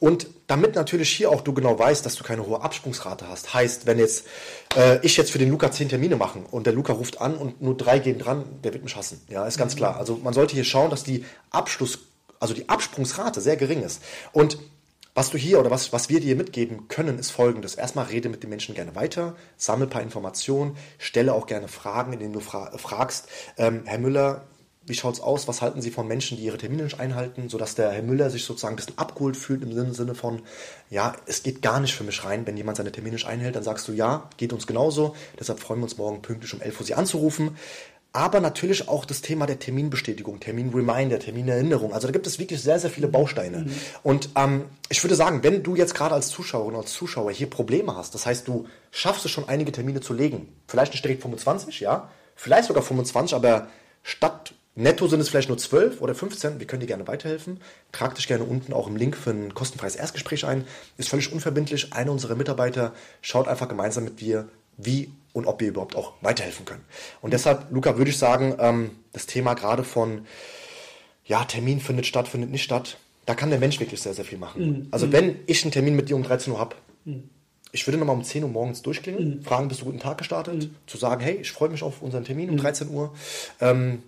Und 0.00 0.26
damit 0.48 0.74
natürlich 0.74 1.08
hier 1.10 1.30
auch 1.30 1.40
du 1.40 1.54
genau 1.54 1.78
weißt, 1.78 2.04
dass 2.04 2.16
du 2.16 2.24
keine 2.24 2.44
hohe 2.44 2.60
Absprungsrate 2.60 3.28
hast. 3.28 3.54
Heißt, 3.54 3.86
wenn 3.86 3.98
jetzt 3.98 4.26
äh, 4.76 4.98
ich 5.06 5.16
jetzt 5.16 5.30
für 5.30 5.38
den 5.38 5.48
Luca 5.48 5.70
zehn 5.70 5.88
Termine 5.88 6.16
machen 6.16 6.44
und 6.50 6.66
der 6.66 6.74
Luca 6.74 6.92
ruft 6.92 7.20
an 7.20 7.36
und 7.36 7.62
nur 7.62 7.76
drei 7.76 8.00
gehen 8.00 8.18
dran, 8.18 8.44
der 8.64 8.74
wird 8.74 8.82
mich 8.82 8.96
hassen. 8.96 9.20
Ja, 9.28 9.46
ist 9.46 9.56
ganz 9.56 9.76
klar. 9.76 9.96
Also 9.96 10.18
man 10.22 10.34
sollte 10.34 10.54
hier 10.54 10.64
schauen, 10.64 10.90
dass 10.90 11.04
die 11.04 11.24
Abschluss, 11.50 12.00
also 12.40 12.54
die 12.54 12.68
Absprungsrate 12.68 13.40
sehr 13.40 13.56
gering 13.56 13.84
ist. 13.84 14.02
Und 14.32 14.58
was 15.18 15.30
du 15.30 15.36
hier 15.36 15.58
oder 15.58 15.72
was, 15.72 15.92
was 15.92 16.08
wir 16.08 16.20
dir 16.20 16.36
mitgeben 16.36 16.86
können, 16.86 17.18
ist 17.18 17.32
folgendes. 17.32 17.74
Erstmal 17.74 18.04
rede 18.04 18.28
mit 18.28 18.44
den 18.44 18.50
Menschen 18.50 18.76
gerne 18.76 18.94
weiter, 18.94 19.34
sammle 19.56 19.86
ein 19.86 19.90
paar 19.90 20.00
Informationen, 20.00 20.76
stelle 20.96 21.32
auch 21.34 21.46
gerne 21.46 21.66
Fragen, 21.66 22.12
indem 22.12 22.32
du 22.32 22.38
fra 22.38 22.70
fragst, 22.78 23.26
ähm, 23.56 23.82
Herr 23.84 23.98
Müller, 23.98 24.44
wie 24.86 24.94
schaut's 24.94 25.18
aus? 25.18 25.48
Was 25.48 25.60
halten 25.60 25.82
Sie 25.82 25.90
von 25.90 26.06
Menschen, 26.06 26.36
die 26.36 26.44
ihre 26.44 26.56
Termine 26.56 26.84
nicht 26.84 27.00
einhalten, 27.00 27.48
sodass 27.48 27.74
der 27.74 27.90
Herr 27.90 28.02
Müller 28.02 28.30
sich 28.30 28.44
sozusagen 28.44 28.74
ein 28.74 28.76
bisschen 28.76 28.96
abgeholt 28.96 29.36
fühlt 29.36 29.64
im 29.64 29.72
Sinne, 29.72 29.92
Sinne 29.92 30.14
von, 30.14 30.42
ja, 30.88 31.16
es 31.26 31.42
geht 31.42 31.62
gar 31.62 31.80
nicht 31.80 31.96
für 31.96 32.04
mich 32.04 32.24
rein, 32.24 32.46
wenn 32.46 32.56
jemand 32.56 32.76
seine 32.76 32.92
Termine 32.92 33.14
nicht 33.14 33.26
einhält, 33.26 33.56
dann 33.56 33.64
sagst 33.64 33.88
du, 33.88 33.92
ja, 33.92 34.30
geht 34.36 34.52
uns 34.52 34.68
genauso. 34.68 35.16
Deshalb 35.36 35.58
freuen 35.58 35.80
wir 35.80 35.84
uns 35.84 35.98
morgen 35.98 36.22
pünktlich 36.22 36.54
um 36.54 36.60
11 36.60 36.78
Uhr 36.78 36.86
Sie 36.86 36.94
anzurufen. 36.94 37.56
Aber 38.18 38.40
natürlich 38.40 38.88
auch 38.88 39.04
das 39.04 39.22
Thema 39.22 39.46
der 39.46 39.60
Terminbestätigung, 39.60 40.40
Terminreminder, 40.40 41.20
Terminerinnerung. 41.20 41.92
Also 41.92 42.08
da 42.08 42.12
gibt 42.12 42.26
es 42.26 42.40
wirklich 42.40 42.60
sehr, 42.60 42.80
sehr 42.80 42.90
viele 42.90 43.06
Bausteine. 43.06 43.66
Und 44.02 44.30
ähm, 44.34 44.64
ich 44.88 45.04
würde 45.04 45.14
sagen, 45.14 45.44
wenn 45.44 45.62
du 45.62 45.76
jetzt 45.76 45.94
gerade 45.94 46.16
als 46.16 46.26
Zuschauerin 46.26 46.74
als 46.74 46.92
Zuschauer 46.92 47.30
hier 47.30 47.48
Probleme 47.48 47.94
hast, 47.94 48.16
das 48.16 48.26
heißt, 48.26 48.48
du 48.48 48.66
schaffst 48.90 49.24
es 49.24 49.30
schon 49.30 49.48
einige 49.48 49.70
Termine 49.70 50.00
zu 50.00 50.14
legen, 50.14 50.48
vielleicht 50.66 50.94
nicht 50.94 51.04
direkt 51.04 51.22
25, 51.22 51.78
ja, 51.78 52.10
vielleicht 52.34 52.66
sogar 52.66 52.82
25, 52.82 53.36
aber 53.36 53.68
statt 54.02 54.52
netto 54.74 55.06
sind 55.06 55.20
es 55.20 55.28
vielleicht 55.28 55.48
nur 55.48 55.58
12 55.58 56.00
oder 56.00 56.16
15, 56.16 56.58
wir 56.58 56.66
können 56.66 56.80
dir 56.80 56.86
gerne 56.86 57.06
weiterhelfen. 57.06 57.60
Trag 57.92 58.16
dich 58.16 58.26
gerne 58.26 58.42
unten 58.42 58.72
auch 58.72 58.88
im 58.88 58.96
Link 58.96 59.16
für 59.16 59.30
ein 59.30 59.54
kostenfreies 59.54 59.94
Erstgespräch 59.94 60.44
ein. 60.44 60.64
Ist 60.96 61.08
völlig 61.08 61.32
unverbindlich. 61.32 61.92
Einer 61.92 62.10
unserer 62.10 62.34
Mitarbeiter 62.34 62.94
schaut 63.22 63.46
einfach 63.46 63.68
gemeinsam 63.68 64.02
mit 64.02 64.20
dir, 64.20 64.48
wie 64.76 65.12
und 65.38 65.46
ob 65.46 65.60
wir 65.60 65.68
überhaupt 65.68 65.96
auch 65.96 66.14
weiterhelfen 66.20 66.66
können. 66.66 66.84
Und 67.22 67.32
deshalb, 67.32 67.70
Luca, 67.70 67.96
würde 67.96 68.10
ich 68.10 68.18
sagen, 68.18 68.56
ähm, 68.58 68.90
das 69.12 69.26
Thema 69.26 69.54
gerade 69.54 69.84
von 69.84 70.26
ja, 71.24 71.44
Termin 71.44 71.80
findet 71.80 72.06
statt, 72.06 72.26
findet 72.28 72.50
nicht 72.50 72.64
statt, 72.64 72.98
da 73.24 73.34
kann 73.34 73.50
der 73.50 73.58
Mensch 73.58 73.78
wirklich 73.78 74.00
sehr, 74.00 74.14
sehr 74.14 74.24
viel 74.24 74.38
machen. 74.38 74.66
Mhm. 74.66 74.88
Also 74.90 75.12
wenn 75.12 75.36
ich 75.46 75.62
einen 75.62 75.70
Termin 75.70 75.94
mit 75.94 76.08
dir 76.08 76.16
um 76.16 76.22
13 76.22 76.52
Uhr 76.52 76.58
habe, 76.58 76.76
mhm. 77.04 77.28
ich 77.72 77.86
würde 77.86 77.98
nochmal 77.98 78.16
um 78.16 78.24
10 78.24 78.42
Uhr 78.42 78.50
morgens 78.50 78.82
durchklingeln, 78.82 79.36
mhm. 79.36 79.42
fragen, 79.42 79.68
bist 79.68 79.82
du 79.82 79.84
guten 79.84 80.00
Tag 80.00 80.18
gestartet, 80.18 80.64
mhm. 80.64 80.74
zu 80.86 80.98
sagen, 80.98 81.22
hey, 81.22 81.36
ich 81.36 81.52
freue 81.52 81.68
mich 81.68 81.82
auf 81.82 82.02
unseren 82.02 82.24
Termin 82.24 82.50
um 82.50 82.56
13 82.56 82.88
mhm. 82.88 82.94
Uhr. 82.94 83.14
Ähm, 83.60 84.02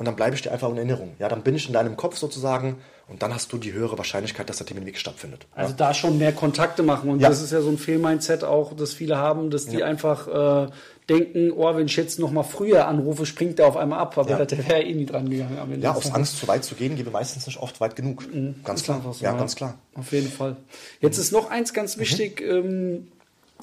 und 0.00 0.06
dann 0.06 0.16
bleibe 0.16 0.34
ich 0.34 0.40
dir 0.40 0.50
einfach 0.50 0.70
in 0.70 0.78
Erinnerung. 0.78 1.10
Ja, 1.18 1.28
dann 1.28 1.42
bin 1.42 1.54
ich 1.54 1.66
in 1.66 1.74
deinem 1.74 1.94
Kopf 1.94 2.16
sozusagen 2.16 2.76
und 3.06 3.22
dann 3.22 3.34
hast 3.34 3.52
du 3.52 3.58
die 3.58 3.74
höhere 3.74 3.98
Wahrscheinlichkeit, 3.98 4.48
dass 4.48 4.56
der 4.56 4.66
Termin 4.66 4.86
wirklich 4.86 5.02
stattfindet. 5.02 5.46
Also 5.54 5.72
ja. 5.72 5.76
da 5.76 5.92
schon 5.92 6.16
mehr 6.16 6.32
Kontakte 6.32 6.82
machen 6.82 7.10
und 7.10 7.20
ja. 7.20 7.28
das 7.28 7.42
ist 7.42 7.52
ja 7.52 7.60
so 7.60 7.68
ein 7.68 7.76
Fehlmindset 7.76 8.42
auch, 8.42 8.74
das 8.74 8.94
viele 8.94 9.18
haben, 9.18 9.50
dass 9.50 9.66
die 9.66 9.80
ja. 9.80 9.84
einfach 9.84 10.68
äh, 10.68 10.70
denken, 11.10 11.52
oh, 11.52 11.76
wenn 11.76 11.84
ich 11.84 11.96
jetzt 11.96 12.18
noch 12.18 12.30
mal 12.30 12.44
früher 12.44 12.88
anrufe, 12.88 13.26
springt 13.26 13.58
der 13.58 13.66
auf 13.66 13.76
einmal 13.76 13.98
ab, 13.98 14.16
aber 14.16 14.30
ja. 14.30 14.44
der 14.46 14.66
wäre 14.66 14.82
eh 14.82 14.94
nie 14.94 15.04
dran 15.04 15.28
gegangen. 15.28 15.82
Ja, 15.82 15.92
aus 15.92 16.14
Angst 16.14 16.38
zu 16.38 16.48
weit 16.48 16.64
zu 16.64 16.76
gehen, 16.76 16.96
gehen 16.96 17.04
wir 17.04 17.12
meistens 17.12 17.46
nicht 17.46 17.58
oft 17.60 17.78
weit 17.82 17.94
genug. 17.94 18.26
Mhm. 18.32 18.54
Ganz 18.64 18.82
klar. 18.82 19.02
So, 19.04 19.22
ja, 19.22 19.34
ganz 19.34 19.54
klar. 19.54 19.74
Auf 19.96 20.12
jeden 20.12 20.30
Fall. 20.30 20.56
Jetzt 21.02 21.18
mhm. 21.18 21.22
ist 21.24 21.32
noch 21.32 21.50
eins 21.50 21.74
ganz 21.74 21.98
wichtig. 21.98 22.40
Mhm. 22.40 22.48
Ähm, 22.48 23.08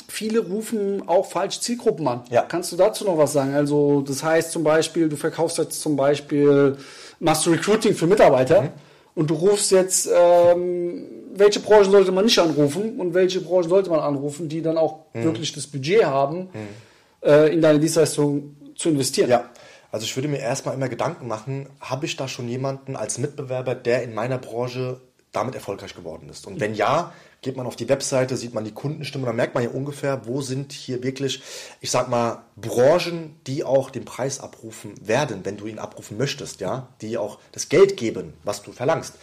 viele 0.08 0.40
rufen 0.40 1.08
auch 1.08 1.26
falsch 1.26 1.60
Zielgruppen 1.60 2.08
an. 2.08 2.24
Ja. 2.30 2.44
Kannst 2.44 2.72
du 2.72 2.76
dazu 2.76 3.06
noch 3.06 3.18
was 3.18 3.34
sagen? 3.34 3.54
Also 3.54 4.02
das 4.02 4.24
heißt 4.24 4.52
zum 4.52 4.64
Beispiel, 4.64 5.10
du 5.10 5.16
verkaufst 5.16 5.58
jetzt 5.58 5.82
zum 5.82 5.96
Beispiel, 5.96 6.78
machst 7.20 7.46
du 7.46 7.52
Recruiting 7.52 7.96
für 7.96 8.08
Mitarbeiter 8.08 8.64
mhm. 8.64 8.70
und 9.16 9.30
du 9.30 9.36
rufst 9.36 9.72
jetzt, 9.72 10.10
ähm, 10.14 11.06
welche 11.34 11.60
Branchen 11.60 11.92
sollte 11.92 12.12
man 12.12 12.26
nicht 12.26 12.40
anrufen 12.40 13.00
und 13.00 13.14
welche 13.14 13.42
Branchen 13.42 13.70
sollte 13.70 13.90
man 13.90 14.00
anrufen, 14.00 14.50
die 14.50 14.62
dann 14.62 14.78
auch 14.78 15.06
mhm. 15.14 15.24
wirklich 15.24 15.54
das 15.54 15.68
Budget 15.68 16.06
haben, 16.06 16.50
mhm. 16.54 17.28
äh, 17.28 17.54
in 17.54 17.62
deine 17.62 17.80
Dienstleistung 17.80 18.56
zu 18.76 18.90
investieren. 18.90 19.30
Ja. 19.30 19.50
Also 19.92 20.04
ich 20.04 20.16
würde 20.16 20.28
mir 20.28 20.40
erstmal 20.40 20.76
immer 20.76 20.90
Gedanken 20.90 21.28
machen, 21.28 21.70
habe 21.80 22.06
ich 22.06 22.18
da 22.18 22.28
schon 22.28 22.48
jemanden 22.50 22.96
als 22.96 23.18
Mitbewerber, 23.18 23.74
der 23.74 24.04
in 24.04 24.14
meiner 24.14 24.38
Branche 24.38 25.00
damit 25.32 25.56
erfolgreich 25.56 25.96
geworden 25.96 26.30
ist? 26.30 26.48
Und 26.48 26.60
wenn 26.60 26.74
ja, 26.74 27.14
geht 27.42 27.56
man 27.56 27.68
auf 27.68 27.76
die 27.76 27.90
Webseite, 27.90 28.36
sieht 28.36 28.54
man 28.54 28.66
die 28.66 28.72
Kundenstimme, 28.72 29.26
dann 29.26 29.36
merkt 29.36 29.54
man 29.54 29.64
ja 29.64 29.70
ungefähr, 29.70 30.26
wo 30.26 30.42
sind 30.42 30.74
hier 30.74 31.04
wirklich, 31.04 31.42
ich 31.82 31.92
sag 31.92 32.10
mal, 32.10 32.44
Branchen, 32.56 33.40
die 33.46 33.64
auch 33.64 33.90
den 33.90 34.06
Preis 34.06 34.40
abrufen 34.40 34.94
werden, 35.06 35.42
wenn 35.44 35.58
du 35.58 35.68
ihn 35.68 35.80
abrufen 35.80 36.18
möchtest, 36.18 36.62
ja, 36.62 36.90
die 37.02 37.18
auch 37.18 37.40
das 37.52 37.70
Geld 37.70 37.98
geben, 37.98 38.34
was 38.44 38.64
du 38.64 38.72
verlangst. 38.72 39.16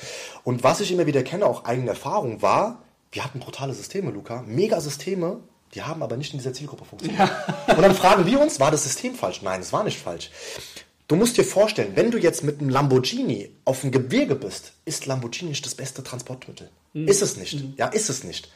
Und 0.44 0.62
was 0.62 0.80
ich 0.80 0.92
immer 0.92 1.06
wieder 1.06 1.22
kenne, 1.22 1.46
auch 1.46 1.64
eigene 1.64 1.90
Erfahrung, 1.90 2.42
war, 2.42 2.82
wir 3.10 3.24
hatten 3.24 3.40
brutale 3.40 3.74
Systeme, 3.74 4.10
Luca, 4.10 4.42
mega 4.46 4.80
Systeme, 4.80 5.40
die 5.74 5.82
haben 5.82 6.02
aber 6.02 6.16
nicht 6.16 6.32
in 6.32 6.38
dieser 6.38 6.52
Zielgruppe 6.52 6.84
funktioniert. 6.84 7.28
Ja. 7.28 7.74
Und 7.74 7.82
dann 7.82 7.94
fragen 7.94 8.26
wir 8.26 8.40
uns, 8.40 8.60
war 8.60 8.70
das 8.70 8.84
System 8.84 9.14
falsch? 9.14 9.42
Nein, 9.42 9.60
es 9.60 9.72
war 9.72 9.82
nicht 9.82 9.98
falsch. 9.98 10.30
Du 11.06 11.16
musst 11.16 11.36
dir 11.36 11.44
vorstellen, 11.44 11.92
wenn 11.96 12.10
du 12.10 12.18
jetzt 12.18 12.42
mit 12.44 12.60
einem 12.60 12.70
Lamborghini 12.70 13.50
auf 13.64 13.82
dem 13.82 13.90
Gebirge 13.90 14.34
bist, 14.34 14.72
ist 14.84 15.06
Lamborghini 15.06 15.50
nicht 15.50 15.66
das 15.66 15.74
beste 15.74 16.02
Transportmittel. 16.02 16.70
Mhm. 16.94 17.08
Ist 17.08 17.20
es 17.20 17.36
nicht. 17.36 17.54
Mhm. 17.54 17.74
Ja, 17.76 17.88
ist 17.88 18.08
es 18.08 18.24
nicht. 18.24 18.50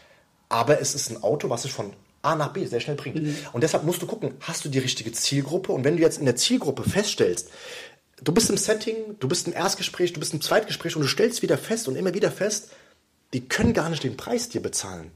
Aber 0.49 0.81
es 0.81 0.95
ist 0.95 1.11
ein 1.11 1.23
Auto, 1.23 1.51
was 1.51 1.63
sich 1.63 1.73
von 1.73 1.93
A 2.23 2.35
nach 2.35 2.53
B 2.53 2.65
sehr 2.65 2.81
schnell 2.81 2.97
bringt. 2.97 3.23
Mhm. 3.23 3.37
Und 3.53 3.63
deshalb 3.63 3.85
musst 3.85 4.01
du 4.01 4.07
gucken, 4.07 4.33
hast 4.41 4.65
du 4.65 4.71
die 4.71 4.79
richtige 4.79 5.13
Zielgruppe? 5.13 5.73
Und 5.73 5.85
wenn 5.85 5.97
du 5.97 6.03
jetzt 6.03 6.19
in 6.19 6.25
der 6.25 6.37
Zielgruppe 6.37 6.89
feststellst, 6.89 7.51
du 8.23 8.33
bist 8.33 8.49
im 8.49 8.57
Setting, 8.57 8.97
du 9.21 9.29
bist 9.29 9.47
im 9.47 9.53
Erstgespräch, 9.53 10.15
du 10.15 10.21
bist 10.21 10.33
im 10.33 10.41
Zweitgespräch 10.41 10.97
und 10.97 11.03
du 11.03 11.09
stellst 11.09 11.43
wieder 11.43 11.59
fest 11.59 11.87
und 11.87 11.97
immer 11.97 12.15
wieder 12.15 12.31
fest, 12.31 12.71
die 13.35 13.47
können 13.47 13.75
gar 13.75 13.91
nicht 13.91 14.05
den 14.05 14.17
Preis 14.17 14.49
dir 14.49 14.63
bezahlen 14.63 15.13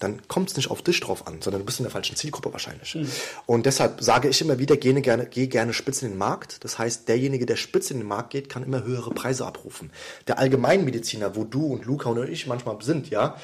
dann 0.00 0.26
kommt 0.28 0.50
es 0.50 0.56
nicht 0.56 0.70
auf 0.70 0.82
dich 0.82 1.00
drauf 1.00 1.26
an, 1.26 1.40
sondern 1.40 1.62
du 1.62 1.66
bist 1.66 1.78
in 1.78 1.84
der 1.84 1.92
falschen 1.92 2.16
Zielgruppe 2.16 2.52
wahrscheinlich. 2.52 2.94
Mhm. 2.94 3.08
Und 3.46 3.66
deshalb 3.66 4.02
sage 4.02 4.28
ich 4.28 4.40
immer 4.40 4.58
wieder, 4.58 4.76
geh 4.76 4.92
gerne, 5.00 5.26
geh 5.26 5.46
gerne 5.46 5.72
spitz 5.72 6.02
in 6.02 6.10
den 6.10 6.18
Markt. 6.18 6.64
Das 6.64 6.78
heißt, 6.78 7.08
derjenige, 7.08 7.46
der 7.46 7.56
spitz 7.56 7.90
in 7.90 7.98
den 7.98 8.08
Markt 8.08 8.30
geht, 8.30 8.48
kann 8.48 8.64
immer 8.64 8.82
höhere 8.84 9.10
Preise 9.10 9.46
abrufen. 9.46 9.90
Der 10.26 10.38
Allgemeinmediziner, 10.38 11.36
wo 11.36 11.44
du 11.44 11.66
und 11.66 11.84
Luca 11.84 12.10
und 12.10 12.28
ich 12.28 12.46
manchmal 12.46 12.76
sind, 12.82 13.08
ja, 13.10 13.36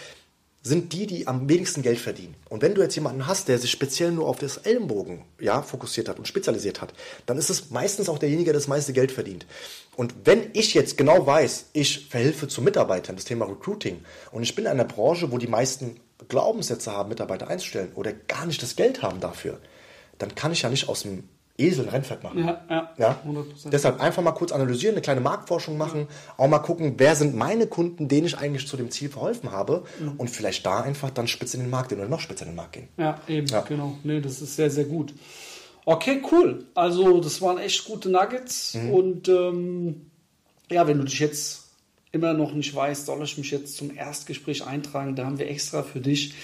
sind 0.62 0.92
die, 0.92 1.06
die 1.06 1.26
am 1.26 1.48
wenigsten 1.48 1.80
Geld 1.80 1.98
verdienen. 1.98 2.34
Und 2.50 2.60
wenn 2.60 2.74
du 2.74 2.82
jetzt 2.82 2.94
jemanden 2.94 3.26
hast, 3.26 3.48
der 3.48 3.58
sich 3.58 3.70
speziell 3.70 4.12
nur 4.12 4.28
auf 4.28 4.38
das 4.38 4.58
Ellenbogen 4.58 5.24
ja, 5.40 5.62
fokussiert 5.62 6.08
hat 6.08 6.18
und 6.18 6.28
spezialisiert 6.28 6.82
hat, 6.82 6.92
dann 7.24 7.38
ist 7.38 7.48
es 7.48 7.70
meistens 7.70 8.10
auch 8.10 8.18
derjenige, 8.18 8.52
der 8.52 8.60
das 8.60 8.68
meiste 8.68 8.92
Geld 8.92 9.10
verdient. 9.10 9.46
Und 9.96 10.14
wenn 10.24 10.50
ich 10.52 10.74
jetzt 10.74 10.98
genau 10.98 11.26
weiß, 11.26 11.66
ich 11.72 12.08
verhelfe 12.08 12.46
zu 12.46 12.60
Mitarbeitern, 12.60 13.16
das 13.16 13.24
Thema 13.24 13.46
Recruiting, 13.46 14.04
und 14.32 14.42
ich 14.42 14.54
bin 14.54 14.66
in 14.66 14.70
einer 14.70 14.84
Branche, 14.84 15.32
wo 15.32 15.38
die 15.38 15.46
meisten 15.46 15.98
Glaubenssätze 16.28 16.92
haben, 16.92 17.08
Mitarbeiter 17.08 17.48
einzustellen 17.48 17.92
oder 17.94 18.12
gar 18.12 18.44
nicht 18.44 18.62
das 18.62 18.76
Geld 18.76 19.02
haben 19.02 19.20
dafür, 19.20 19.58
dann 20.18 20.34
kann 20.34 20.52
ich 20.52 20.62
ja 20.62 20.68
nicht 20.68 20.90
aus 20.90 21.02
dem 21.02 21.24
Esel 21.58 21.88
Rennpferd 21.88 22.22
machen. 22.22 22.38
Ja, 22.38 22.64
ja, 22.68 22.90
ja? 22.96 23.20
100%. 23.26 23.70
Deshalb 23.70 24.00
einfach 24.00 24.22
mal 24.22 24.32
kurz 24.32 24.52
analysieren, 24.52 24.94
eine 24.94 25.02
kleine 25.02 25.20
Marktforschung 25.20 25.76
machen, 25.76 26.08
auch 26.36 26.48
mal 26.48 26.58
gucken, 26.58 26.94
wer 26.96 27.14
sind 27.14 27.36
meine 27.36 27.66
Kunden, 27.66 28.08
denen 28.08 28.26
ich 28.26 28.38
eigentlich 28.38 28.66
zu 28.66 28.76
dem 28.76 28.90
Ziel 28.90 29.10
verholfen 29.10 29.52
habe 29.52 29.84
mhm. 30.00 30.12
und 30.16 30.30
vielleicht 30.30 30.64
da 30.64 30.80
einfach 30.80 31.10
dann 31.10 31.28
spitz 31.28 31.54
in 31.54 31.60
den 31.60 31.70
Markt 31.70 31.90
gehen 31.90 31.98
oder 31.98 32.08
noch 32.08 32.20
spitz 32.20 32.40
in 32.40 32.48
den 32.48 32.56
Markt 32.56 32.72
gehen. 32.72 32.88
Ja, 32.96 33.20
eben, 33.28 33.46
ja. 33.46 33.60
genau. 33.60 33.96
Nee, 34.02 34.20
das 34.20 34.40
ist 34.40 34.56
sehr, 34.56 34.70
sehr 34.70 34.84
gut. 34.84 35.12
Okay, 35.84 36.22
cool. 36.30 36.66
Also 36.74 37.20
das 37.20 37.40
waren 37.42 37.58
echt 37.58 37.84
gute 37.84 38.10
Nuggets 38.10 38.74
mhm. 38.74 38.90
und 38.90 39.28
ähm, 39.28 40.10
ja, 40.70 40.86
wenn 40.86 40.98
du 40.98 41.04
dich 41.04 41.18
jetzt 41.18 41.64
immer 42.12 42.32
noch 42.32 42.52
nicht 42.52 42.74
weißt, 42.74 43.06
soll 43.06 43.22
ich 43.22 43.38
mich 43.38 43.50
jetzt 43.50 43.76
zum 43.76 43.94
Erstgespräch 43.94 44.66
eintragen, 44.66 45.14
da 45.14 45.26
haben 45.26 45.38
wir 45.38 45.48
extra 45.48 45.82
für 45.82 46.00
dich 46.00 46.34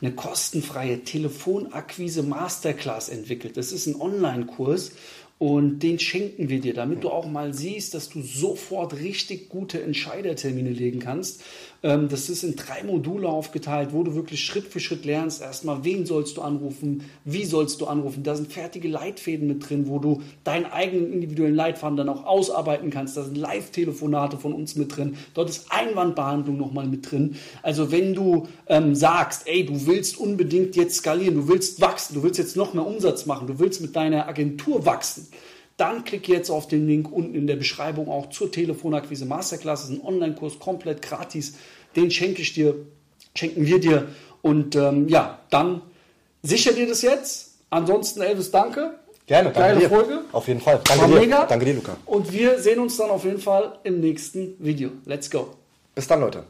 eine 0.00 0.12
kostenfreie 0.12 1.04
Telefonakquise 1.04 2.22
Masterclass 2.22 3.08
entwickelt. 3.08 3.56
Das 3.56 3.72
ist 3.72 3.86
ein 3.86 4.00
Online-Kurs 4.00 4.92
und 5.38 5.78
den 5.82 5.98
schenken 5.98 6.50
wir 6.50 6.60
dir, 6.60 6.74
damit 6.74 7.02
du 7.02 7.08
auch 7.08 7.26
mal 7.26 7.54
siehst, 7.54 7.94
dass 7.94 8.10
du 8.10 8.20
sofort 8.20 8.94
richtig 8.94 9.48
gute 9.48 9.82
Entscheidertermine 9.82 10.70
legen 10.70 11.00
kannst. 11.00 11.42
Ähm, 11.82 12.08
das 12.08 12.28
ist 12.28 12.42
in 12.42 12.56
drei 12.56 12.82
Module 12.82 13.28
aufgeteilt, 13.28 13.90
wo 13.92 14.02
du 14.02 14.14
wirklich 14.14 14.44
Schritt 14.44 14.66
für 14.66 14.80
Schritt 14.80 15.04
lernst. 15.04 15.40
Erstmal, 15.40 15.82
wen 15.84 16.04
sollst 16.04 16.36
du 16.36 16.42
anrufen? 16.42 17.04
Wie 17.24 17.44
sollst 17.44 17.80
du 17.80 17.86
anrufen? 17.86 18.22
Da 18.22 18.36
sind 18.36 18.52
fertige 18.52 18.88
Leitfäden 18.88 19.48
mit 19.48 19.68
drin, 19.68 19.88
wo 19.88 19.98
du 19.98 20.22
deinen 20.44 20.66
eigenen 20.66 21.12
individuellen 21.12 21.54
Leitfaden 21.54 21.96
dann 21.96 22.08
auch 22.08 22.24
ausarbeiten 22.26 22.90
kannst. 22.90 23.16
Da 23.16 23.22
sind 23.22 23.36
Live-Telefonate 23.36 24.36
von 24.36 24.52
uns 24.52 24.76
mit 24.76 24.94
drin. 24.94 25.16
Dort 25.34 25.48
ist 25.48 25.72
Einwandbehandlung 25.72 26.58
nochmal 26.58 26.86
mit 26.86 27.10
drin. 27.10 27.36
Also 27.62 27.90
wenn 27.90 28.14
du 28.14 28.46
ähm, 28.66 28.94
sagst, 28.94 29.46
ey, 29.46 29.64
du 29.64 29.86
willst 29.86 30.18
unbedingt 30.18 30.76
jetzt 30.76 30.96
skalieren, 30.96 31.34
du 31.34 31.48
willst 31.48 31.80
wachsen, 31.80 32.14
du 32.14 32.22
willst 32.22 32.38
jetzt 32.38 32.56
noch 32.56 32.74
mehr 32.74 32.86
Umsatz 32.86 33.24
machen, 33.24 33.46
du 33.46 33.58
willst 33.58 33.80
mit 33.80 33.96
deiner 33.96 34.28
Agentur 34.28 34.84
wachsen, 34.84 35.28
dann 35.80 36.04
klick 36.04 36.28
jetzt 36.28 36.50
auf 36.50 36.68
den 36.68 36.86
Link 36.86 37.10
unten 37.10 37.34
in 37.34 37.46
der 37.46 37.56
Beschreibung 37.56 38.08
auch 38.08 38.28
zur 38.30 38.52
Telefonakquise 38.52 39.24
Masterclass. 39.24 39.82
Das 39.82 39.90
ist 39.90 39.96
ein 39.96 40.06
Online-Kurs, 40.06 40.58
komplett 40.58 41.02
gratis. 41.02 41.54
Den 41.96 42.10
schenke 42.10 42.42
ich 42.42 42.52
dir, 42.52 42.74
schenken 43.34 43.64
wir 43.64 43.80
dir. 43.80 44.08
Und 44.42 44.76
ähm, 44.76 45.08
ja, 45.08 45.38
dann 45.50 45.82
sicher 46.42 46.72
dir 46.72 46.86
das 46.86 47.02
jetzt. 47.02 47.54
Ansonsten, 47.70 48.20
Elvis, 48.20 48.50
danke. 48.50 48.94
Gerne, 49.26 49.50
danke 49.50 49.60
Geile 49.60 49.80
dir. 49.80 49.88
Folge. 49.88 50.20
Auf 50.32 50.48
jeden 50.48 50.60
Fall. 50.60 50.80
Danke 50.84 51.02
War 51.02 51.08
dir. 51.08 51.20
Mega. 51.20 51.46
Danke 51.46 51.64
dir, 51.64 51.74
Luca. 51.74 51.96
Und 52.04 52.32
wir 52.32 52.58
sehen 52.58 52.80
uns 52.80 52.96
dann 52.96 53.10
auf 53.10 53.24
jeden 53.24 53.38
Fall 53.38 53.78
im 53.84 54.00
nächsten 54.00 54.56
Video. 54.58 54.90
Let's 55.06 55.30
go. 55.30 55.54
Bis 55.94 56.06
dann, 56.06 56.20
Leute. 56.20 56.44